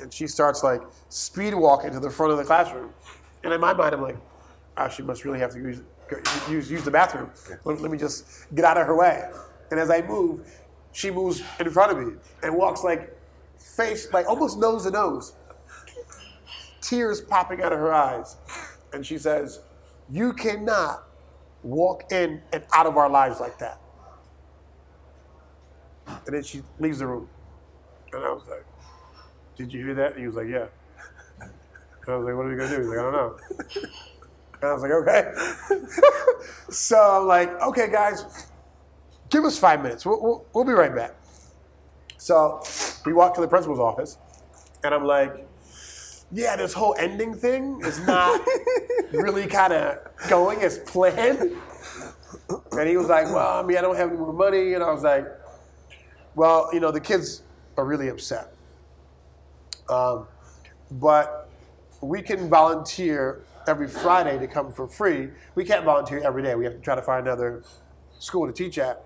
[0.00, 2.90] and she starts like speed walking to the front of the classroom.
[3.44, 4.16] And in my mind, I'm like,
[4.76, 5.80] oh, she must really have to use
[6.50, 7.30] use, use the bathroom.
[7.64, 9.30] Let, let me just get out of her way.
[9.70, 10.46] And as I move,
[10.92, 13.14] she moves in front of me and walks like
[13.58, 15.34] face, like almost nose to nose.
[16.80, 18.36] Tears popping out of her eyes.
[18.92, 19.60] And she says,
[20.10, 21.02] You cannot
[21.62, 23.78] walk in and out of our lives like that.
[26.26, 27.28] And then she leaves the room.
[28.12, 28.64] And I was like,
[29.56, 30.12] Did you hear that?
[30.12, 30.66] And he was like, Yeah.
[32.06, 32.82] And I was like, What are we going to do?
[32.82, 33.36] He's like, I don't know.
[34.60, 35.32] And I was like, Okay.
[36.70, 38.24] so I'm like, Okay, guys,
[39.30, 40.06] give us five minutes.
[40.06, 41.12] We'll, we'll, we'll be right back.
[42.16, 42.62] So
[43.06, 44.16] we walk to the principal's office,
[44.82, 45.46] and I'm like,
[46.30, 48.40] yeah, this whole ending thing is not
[49.12, 49.98] really kind of
[50.28, 51.56] going as planned.
[52.72, 54.74] And he was like, well, I mean, I don't have any more money.
[54.74, 55.26] And I was like,
[56.34, 57.42] well, you know, the kids
[57.76, 58.52] are really upset.
[59.88, 60.26] Um,
[60.90, 61.50] but
[62.02, 65.30] we can volunteer every Friday to come for free.
[65.54, 66.54] We can't volunteer every day.
[66.54, 67.62] We have to try to find another
[68.18, 69.02] school to teach at.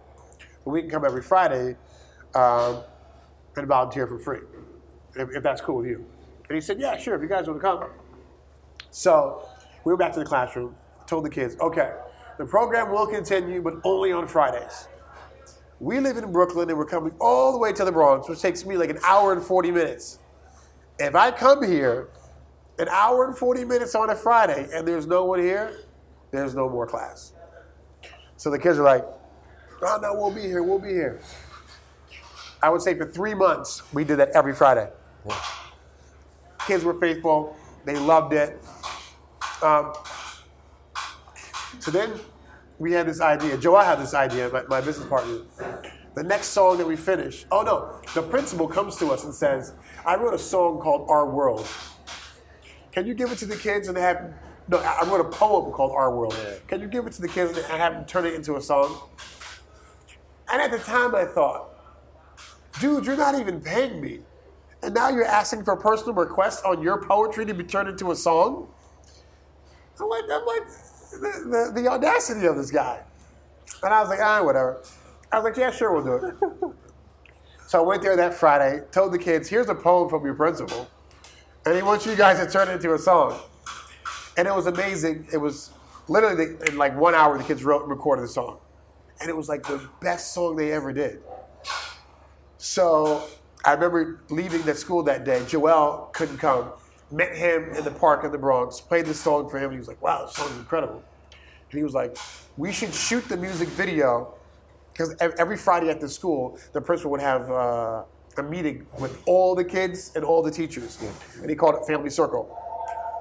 [0.65, 1.77] But we can come every Friday
[2.35, 2.83] um,
[3.57, 4.41] and volunteer for free,
[5.15, 6.05] if, if that's cool with you.
[6.49, 7.85] And he said, yeah, sure, if you guys want to come.
[8.91, 9.49] So
[9.85, 10.75] we went back to the classroom,
[11.07, 11.93] told the kids, okay,
[12.39, 14.89] the program will continue, but only on Fridays.
[15.81, 18.65] We live in Brooklyn and we're coming all the way to the Bronx, which takes
[18.65, 20.19] me like an hour and 40 minutes.
[20.99, 22.09] If I come here
[22.79, 25.81] an hour and 40 minutes on a Friday and there's no one here,
[26.31, 27.33] there's no more class.
[28.37, 29.05] So the kids are like,
[29.83, 31.21] oh no, we'll be here, we'll be here.
[32.63, 34.89] I would say for three months, we did that every Friday.
[36.67, 38.63] Kids were faithful, they loved it.
[39.63, 39.93] Um,
[41.79, 42.13] so then
[42.79, 43.57] we had this idea.
[43.57, 45.39] Joe, I had this idea, my, my business partner.
[46.15, 49.73] The next song that we finish, oh no, the principal comes to us and says,
[50.05, 51.67] I wrote a song called Our World.
[52.93, 54.35] Can you give it to the kids and have,
[54.69, 56.37] no, I wrote a poem called Our World.
[56.69, 58.99] Can you give it to the kids and have them turn it into a song?
[60.53, 61.71] And at the time, I thought,
[62.79, 64.21] dude, you're not even paying me.
[64.83, 68.11] And now you're asking for a personal requests on your poetry to be turned into
[68.11, 68.69] a song?
[70.01, 70.69] I'm like, I'm like,
[71.13, 73.03] the, the, the audacity of this guy.
[73.83, 74.83] And I was like, ah, whatever.
[75.31, 76.35] I was like, yeah, sure, we'll do it.
[77.69, 80.91] so I went there that Friday, told the kids, here's a poem from your principal,
[81.65, 83.39] and he wants you guys to turn it into a song.
[84.37, 85.29] And it was amazing.
[85.33, 85.71] It was
[86.09, 88.59] literally in like one hour, the kids wrote and recorded the song.
[89.21, 91.23] And it was like the best song they ever did.
[92.59, 93.29] So
[93.65, 95.45] I remember leaving the school that day.
[95.47, 96.73] Joel couldn't come.
[97.11, 99.65] Met him in the park in the Bronx, played the song for him.
[99.65, 101.03] And he was like, wow, this song is incredible.
[101.71, 102.17] And he was like,
[102.57, 104.35] we should shoot the music video
[104.93, 108.05] because every Friday at the school, the principal would have uh,
[108.37, 110.99] a meeting with all the kids and all the teachers,
[111.41, 112.59] and he called it Family Circle.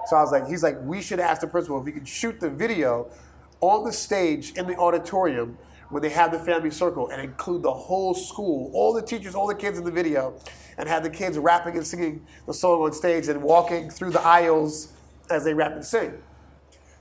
[0.08, 2.40] So I was like, he's like, we should ask the principal if he could shoot
[2.40, 3.10] the video
[3.62, 5.58] on the stage in the auditorium
[5.92, 9.46] when they have the family circle and include the whole school, all the teachers, all
[9.46, 10.34] the kids in the video,
[10.78, 14.22] and have the kids rapping and singing the song on stage and walking through the
[14.22, 14.94] aisles
[15.30, 16.14] as they rap and sing.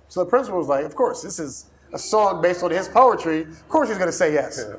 [0.08, 3.42] So the principal was like, of course, this is a song based on his poetry.
[3.42, 4.60] Of course he's going to say yes.
[4.68, 4.76] Yeah.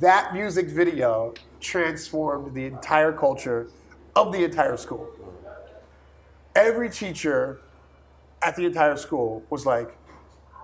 [0.00, 3.68] That music video transformed the entire culture
[4.14, 5.08] of the entire school.
[6.54, 7.60] Every teacher
[8.42, 9.96] at the entire school was like,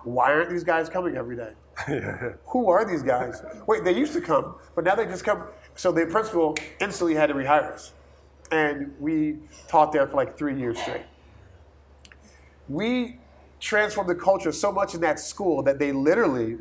[0.04, 1.52] why aren't these guys coming every day?
[2.46, 3.42] Who are these guys?
[3.66, 5.44] Wait, they used to come, but now they just come.
[5.74, 7.92] So the principal instantly had to rehire us.
[8.50, 11.02] And we taught there for like three years straight.
[12.68, 13.18] We
[13.60, 16.58] transformed the culture so much in that school that they literally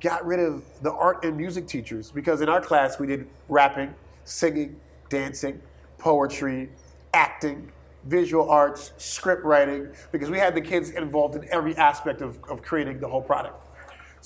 [0.00, 3.94] got rid of the art and music teachers because in our class we did rapping,
[4.24, 4.76] singing,
[5.08, 5.60] dancing,
[5.98, 6.68] poetry,
[7.14, 7.70] acting,
[8.04, 12.62] visual arts, script writing, because we had the kids involved in every aspect of, of
[12.62, 13.60] creating the whole product.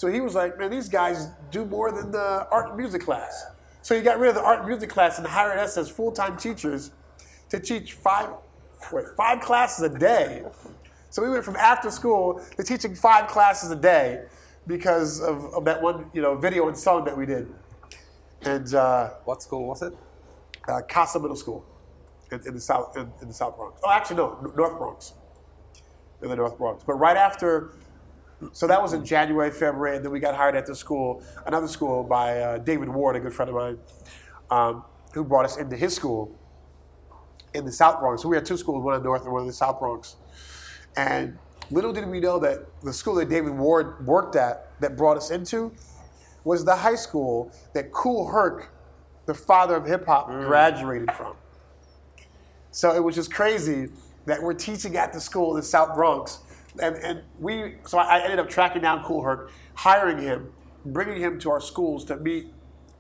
[0.01, 3.45] So he was like, man, these guys do more than the art and music class.
[3.83, 6.39] So he got rid of the art and music class and hired us as full-time
[6.39, 6.91] teachers
[7.51, 8.31] to teach five,
[8.91, 10.43] wait, five classes a day.
[11.11, 14.25] So we went from after school to teaching five classes a day
[14.67, 17.47] because of, of that one, you know, video and song that we did.
[18.41, 19.93] And uh, what school was it?
[20.67, 21.63] Uh, Casa Middle School
[22.33, 23.79] in, in the south in, in, the South Bronx.
[23.85, 25.13] Oh, actually, no, North Bronx.
[26.23, 26.85] In the North Bronx.
[26.87, 27.73] But right after,
[28.53, 31.69] so that was in January, February, and then we got hired at the school, another
[31.69, 33.79] school by uh, David Ward, a good friend of mine,
[34.51, 36.35] um, who brought us into his school
[37.55, 38.23] in the South Bronx.
[38.23, 40.17] So we had two schools, one in the North and one in the South Bronx.
[40.97, 41.37] And
[41.71, 45.31] little did we know that the school that David Ward worked at, that brought us
[45.31, 45.73] into,
[46.45, 48.71] was the high school that Kool Herc,
[49.27, 50.47] the father of hip hop, mm.
[50.47, 51.37] graduated from.
[52.73, 53.89] So it was just crazy
[54.27, 56.39] that we're teaching at the school in the South Bronx.
[56.81, 60.53] And, and we, so I ended up tracking down Kool Herc, hiring him,
[60.85, 62.47] bringing him to our schools to meet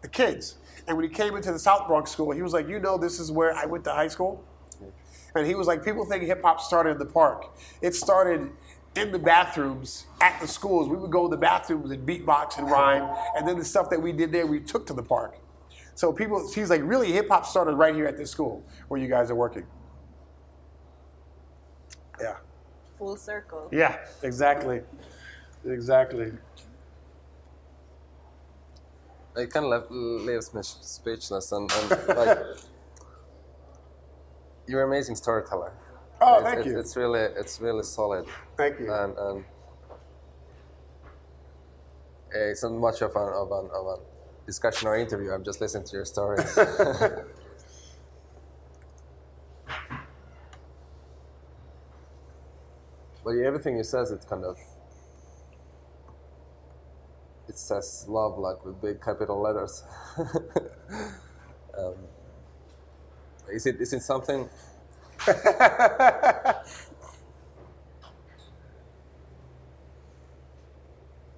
[0.02, 0.56] the kids.
[0.88, 3.20] And when he came into the South Bronx school, he was like, You know, this
[3.20, 4.44] is where I went to high school?
[5.34, 7.46] And he was like, People think hip hop started in the park.
[7.80, 8.50] It started
[8.96, 10.88] in the bathrooms at the schools.
[10.88, 13.08] We would go in the bathrooms and beatbox and rhyme.
[13.36, 15.36] And then the stuff that we did there, we took to the park.
[15.94, 19.06] So people, he's like, really, hip hop started right here at this school where you
[19.06, 19.64] guys are working.
[22.20, 22.36] Yeah.
[23.00, 23.66] Full circle.
[23.72, 24.82] Yeah, exactly.
[25.64, 26.32] Exactly.
[29.34, 32.38] It kind of left, leaves me speechless, and, and like,
[34.68, 35.72] you're an amazing storyteller.
[36.20, 36.78] Oh, it's, thank it's, you.
[36.78, 38.26] It's really, it's really solid.
[38.58, 38.92] Thank you.
[38.92, 39.44] And, and
[42.34, 43.98] eh, it's not much of an of an of an
[44.44, 45.32] discussion or interview.
[45.32, 46.54] I'm just listening to your stories.
[53.24, 54.58] but everything you says, it's kind of
[57.48, 59.82] it says love like with big capital letters.
[61.76, 61.94] um,
[63.52, 64.48] is it is it something?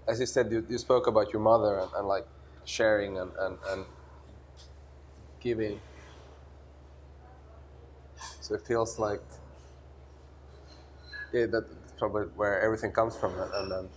[0.07, 2.27] As you said, you, you spoke about your mother and, and like
[2.67, 3.85] sharing and, and, and
[5.41, 5.81] giving.
[8.41, 9.23] So it feels like
[11.33, 11.67] yeah, that's
[11.99, 13.35] probably where everything comes from.
[13.55, 13.89] And then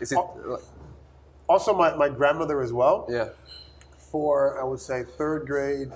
[0.00, 0.18] is it
[1.48, 3.06] also my, my grandmother as well?
[3.08, 3.30] Yeah.
[4.10, 5.90] For I would say third grade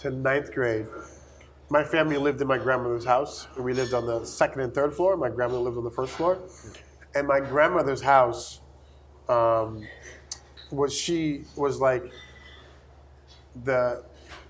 [0.00, 0.86] to ninth grade,
[1.68, 3.46] my family lived in my grandmother's house.
[3.54, 5.16] And we lived on the second and third floor.
[5.16, 6.38] My grandmother lived on the first floor,
[7.14, 8.60] and my grandmother's house.
[9.28, 9.86] Um,
[10.70, 12.04] was she was like
[13.64, 14.02] the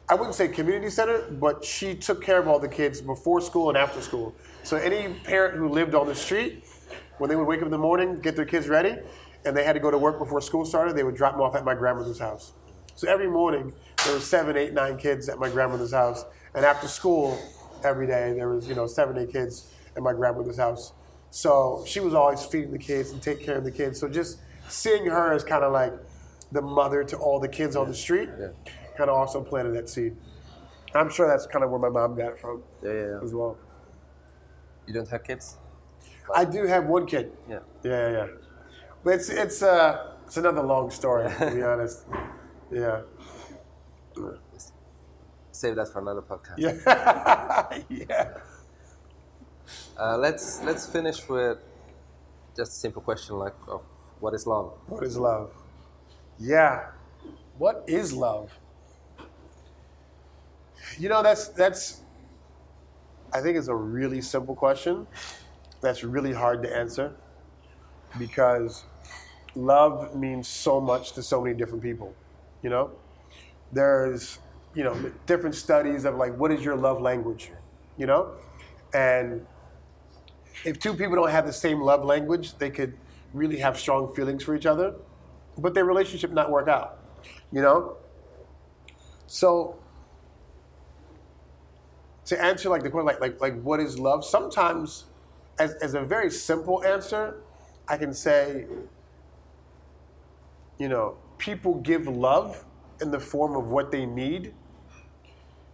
[0.09, 3.69] I wouldn't say community center, but she took care of all the kids before school
[3.69, 4.35] and after school.
[4.63, 6.65] So any parent who lived on the street,
[7.19, 8.97] when they would wake up in the morning, get their kids ready,
[9.45, 11.55] and they had to go to work before school started, they would drop them off
[11.55, 12.53] at my grandmother's house.
[12.95, 13.73] So every morning
[14.05, 17.39] there were seven, eight, nine kids at my grandmother's house, and after school
[17.83, 20.93] every day there was you know seven, eight kids at my grandmother's house.
[21.31, 23.99] So she was always feeding the kids and taking care of the kids.
[23.99, 24.39] So just
[24.69, 25.93] seeing her as kind of like
[26.53, 28.49] the mother to all the kids on the street, Yeah.
[28.97, 30.17] kind of also planted that seed.
[30.95, 33.21] I'm sure that's kind of where my mom got it from Yeah, yeah, yeah.
[33.23, 33.57] as well.
[34.91, 35.57] You don't have kids?
[36.35, 37.31] I do have one kid.
[37.49, 37.61] Yeah.
[37.85, 38.27] Yeah, yeah.
[39.05, 42.07] But it's it's uh it's another long story to be honest.
[42.73, 43.03] Yeah.
[45.53, 46.59] Save that for another podcast.
[46.59, 46.75] Yeah.
[47.89, 48.35] yeah.
[49.97, 51.59] Uh, let's let's finish with
[52.57, 53.83] just a simple question like of
[54.19, 54.73] what is love?
[54.89, 55.53] What is love?
[56.37, 56.87] Yeah.
[57.59, 58.59] What is love?
[60.99, 62.01] You know, that's that's
[63.33, 65.07] I think it's a really simple question.
[65.81, 67.13] That's really hard to answer
[68.19, 68.85] because
[69.55, 72.15] love means so much to so many different people.
[72.63, 72.91] You know?
[73.73, 74.39] There's,
[74.75, 77.51] you know, different studies of like what is your love language?
[77.97, 78.33] You know?
[78.93, 79.47] And
[80.65, 82.95] if two people don't have the same love language, they could
[83.33, 84.95] really have strong feelings for each other,
[85.57, 86.99] but their relationship not work out.
[87.53, 87.97] You know?
[89.27, 89.80] So
[92.31, 94.25] to answer like the question like like like what is love?
[94.25, 95.07] Sometimes
[95.59, 97.43] as, as a very simple answer,
[97.89, 98.67] I can say,
[100.79, 102.65] you know, people give love
[103.01, 104.55] in the form of what they need.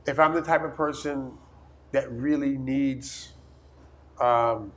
[0.07, 1.33] If I'm the type of person
[1.93, 3.35] that really needs
[4.19, 4.73] um,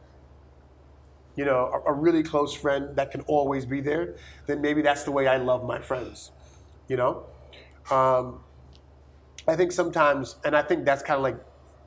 [1.37, 4.15] you know, a, a really close friend that can always be there,
[4.47, 6.31] then maybe that's the way I love my friends.
[6.89, 7.23] You know,
[7.89, 8.41] um,
[9.47, 11.37] I think sometimes, and I think that's kind of like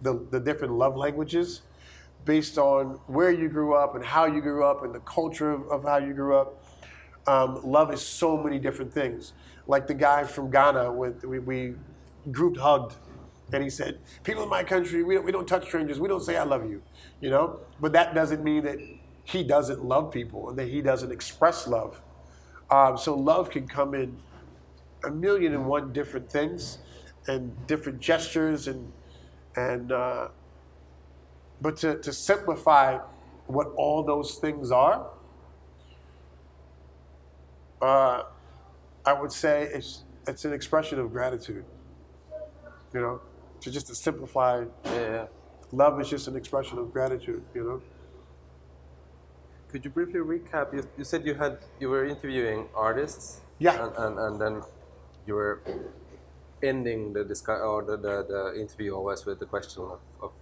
[0.03, 1.63] the the different love languages,
[2.25, 5.69] based on where you grew up and how you grew up and the culture of,
[5.69, 6.65] of how you grew up.
[7.27, 9.33] Um, love is so many different things.
[9.67, 11.75] Like the guy from Ghana, with we, we
[12.31, 12.97] grouped hugged
[13.53, 16.01] and he said, "People in my country, we don't, we don't touch strangers.
[16.01, 16.83] We don't say I love you,
[17.21, 18.79] you know." But that doesn't mean that
[19.25, 22.01] he doesn't love people and that he doesn't express love.
[22.71, 24.17] Um, so love can come in
[25.05, 26.79] a million and one different things
[27.29, 28.93] and different gestures and
[29.57, 30.29] and uh,
[31.61, 32.99] but to, to simplify
[33.47, 35.07] what all those things are,
[37.81, 38.23] uh,
[39.05, 41.65] I would say it's it's an expression of gratitude.
[42.95, 43.21] You know,
[43.61, 45.27] to just to simplify, Yeah,
[45.73, 47.43] love is just an expression of gratitude.
[47.55, 47.83] You know.
[49.71, 50.75] Could you briefly recap?
[50.75, 53.41] You, you said you had you were interviewing artists.
[53.59, 53.87] Yeah.
[53.87, 54.63] And, and, and then
[55.27, 55.63] you were
[56.63, 60.33] ending the discuss or the, the, the interview always with the question of, of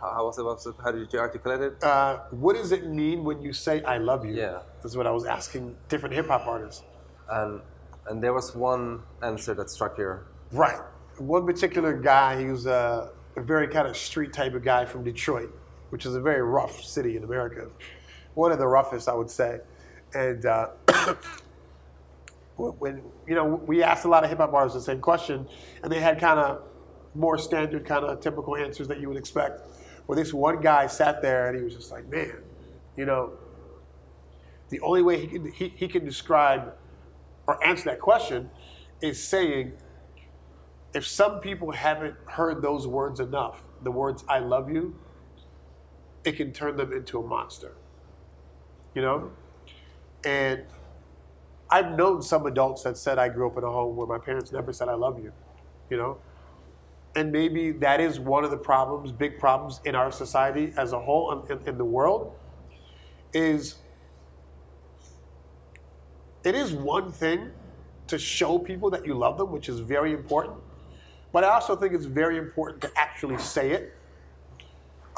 [0.00, 0.74] how, was it?
[0.82, 1.82] How did you articulate it?
[1.82, 4.34] Uh, what does it mean when you say "I love you"?
[4.34, 4.60] Yeah.
[4.82, 6.82] That's what I was asking different hip hop artists.
[7.30, 7.60] And
[8.08, 10.26] and there was one answer that struck your.
[10.52, 10.78] Right.
[11.18, 15.04] One particular guy, he was a, a very kind of street type of guy from
[15.04, 15.50] Detroit,
[15.90, 17.68] which is a very rough city in America.
[18.34, 19.60] One of the roughest, I would say.
[20.12, 20.68] And uh,
[22.56, 25.46] when you know, we asked a lot of hip hop artists the same question,
[25.82, 26.62] and they had kind of
[27.14, 29.60] more standard, kind of typical answers that you would expect.
[30.06, 32.42] Well, this one guy sat there and he was just like, man,
[32.96, 33.32] you know,
[34.70, 36.72] the only way he can he, he can describe
[37.46, 38.50] or answer that question
[39.00, 39.72] is saying
[40.94, 44.94] if some people haven't heard those words enough, the words I love you,
[46.24, 47.72] it can turn them into a monster.
[48.94, 49.30] You know?
[50.24, 50.62] And
[51.74, 54.52] I've known some adults that said I grew up in a home where my parents
[54.52, 55.32] never said I love you.
[55.90, 56.18] You know?
[57.16, 61.00] And maybe that is one of the problems, big problems in our society as a
[61.00, 62.32] whole in, in the world,
[63.32, 63.74] is
[66.44, 67.50] it is one thing
[68.06, 70.56] to show people that you love them, which is very important.
[71.32, 73.94] But I also think it's very important to actually say it.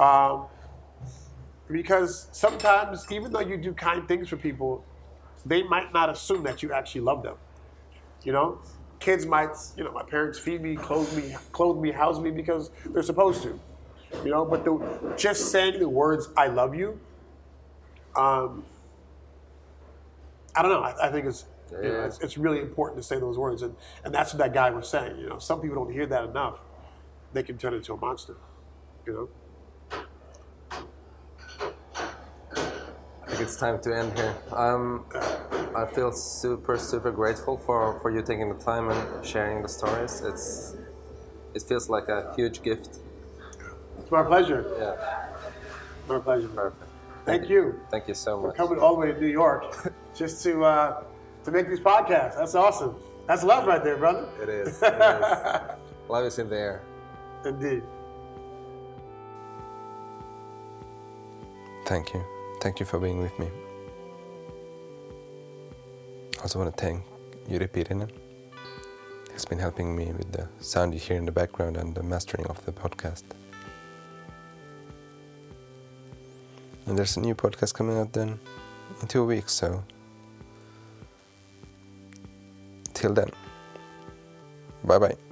[0.00, 0.46] Um,
[1.70, 4.86] because sometimes, even though you do kind things for people,
[5.46, 7.36] they might not assume that you actually love them.
[8.24, 8.58] You know,
[8.98, 12.70] kids might, you know, my parents feed me, clothe me, clothe me, house me because
[12.86, 13.58] they're supposed to.
[14.24, 16.98] You know, but the, just saying the words "I love you,"
[18.16, 18.64] um,
[20.54, 20.80] I don't know.
[20.80, 23.74] I, I think it's, you know, it's it's really important to say those words, and
[24.04, 25.18] and that's what that guy was saying.
[25.18, 26.58] You know, some people don't hear that enough;
[27.32, 28.34] they can turn into a monster.
[29.06, 29.28] You know.
[33.36, 34.34] Think it's time to end here.
[34.52, 35.04] Um,
[35.76, 40.22] I feel super, super grateful for, for you taking the time and sharing the stories.
[40.22, 40.74] It's
[41.54, 42.98] it feels like a huge gift.
[43.98, 44.64] It's my pleasure.
[44.78, 45.28] Yeah,
[46.08, 46.48] My pleasure.
[46.48, 46.82] perfect.
[47.26, 48.56] Thank you Thank you so for much.
[48.56, 51.02] coming all the way to New York just to uh,
[51.44, 52.36] to make these podcasts.
[52.36, 52.94] That's awesome.
[53.26, 54.28] That's love right there, brother.
[54.42, 54.82] It is.
[54.82, 56.08] It is.
[56.08, 56.82] Love is in the air.
[57.44, 57.82] Indeed.
[61.84, 62.35] Thank you.
[62.60, 63.48] Thank you for being with me.
[66.38, 67.04] I also want to thank
[67.48, 68.10] Yuri Pirinen.
[69.32, 72.46] He's been helping me with the sound you hear in the background and the mastering
[72.46, 73.24] of the podcast.
[76.86, 78.38] And there's a new podcast coming out then
[79.02, 79.84] in two weeks, so
[82.94, 83.30] till then,
[84.84, 85.25] bye bye.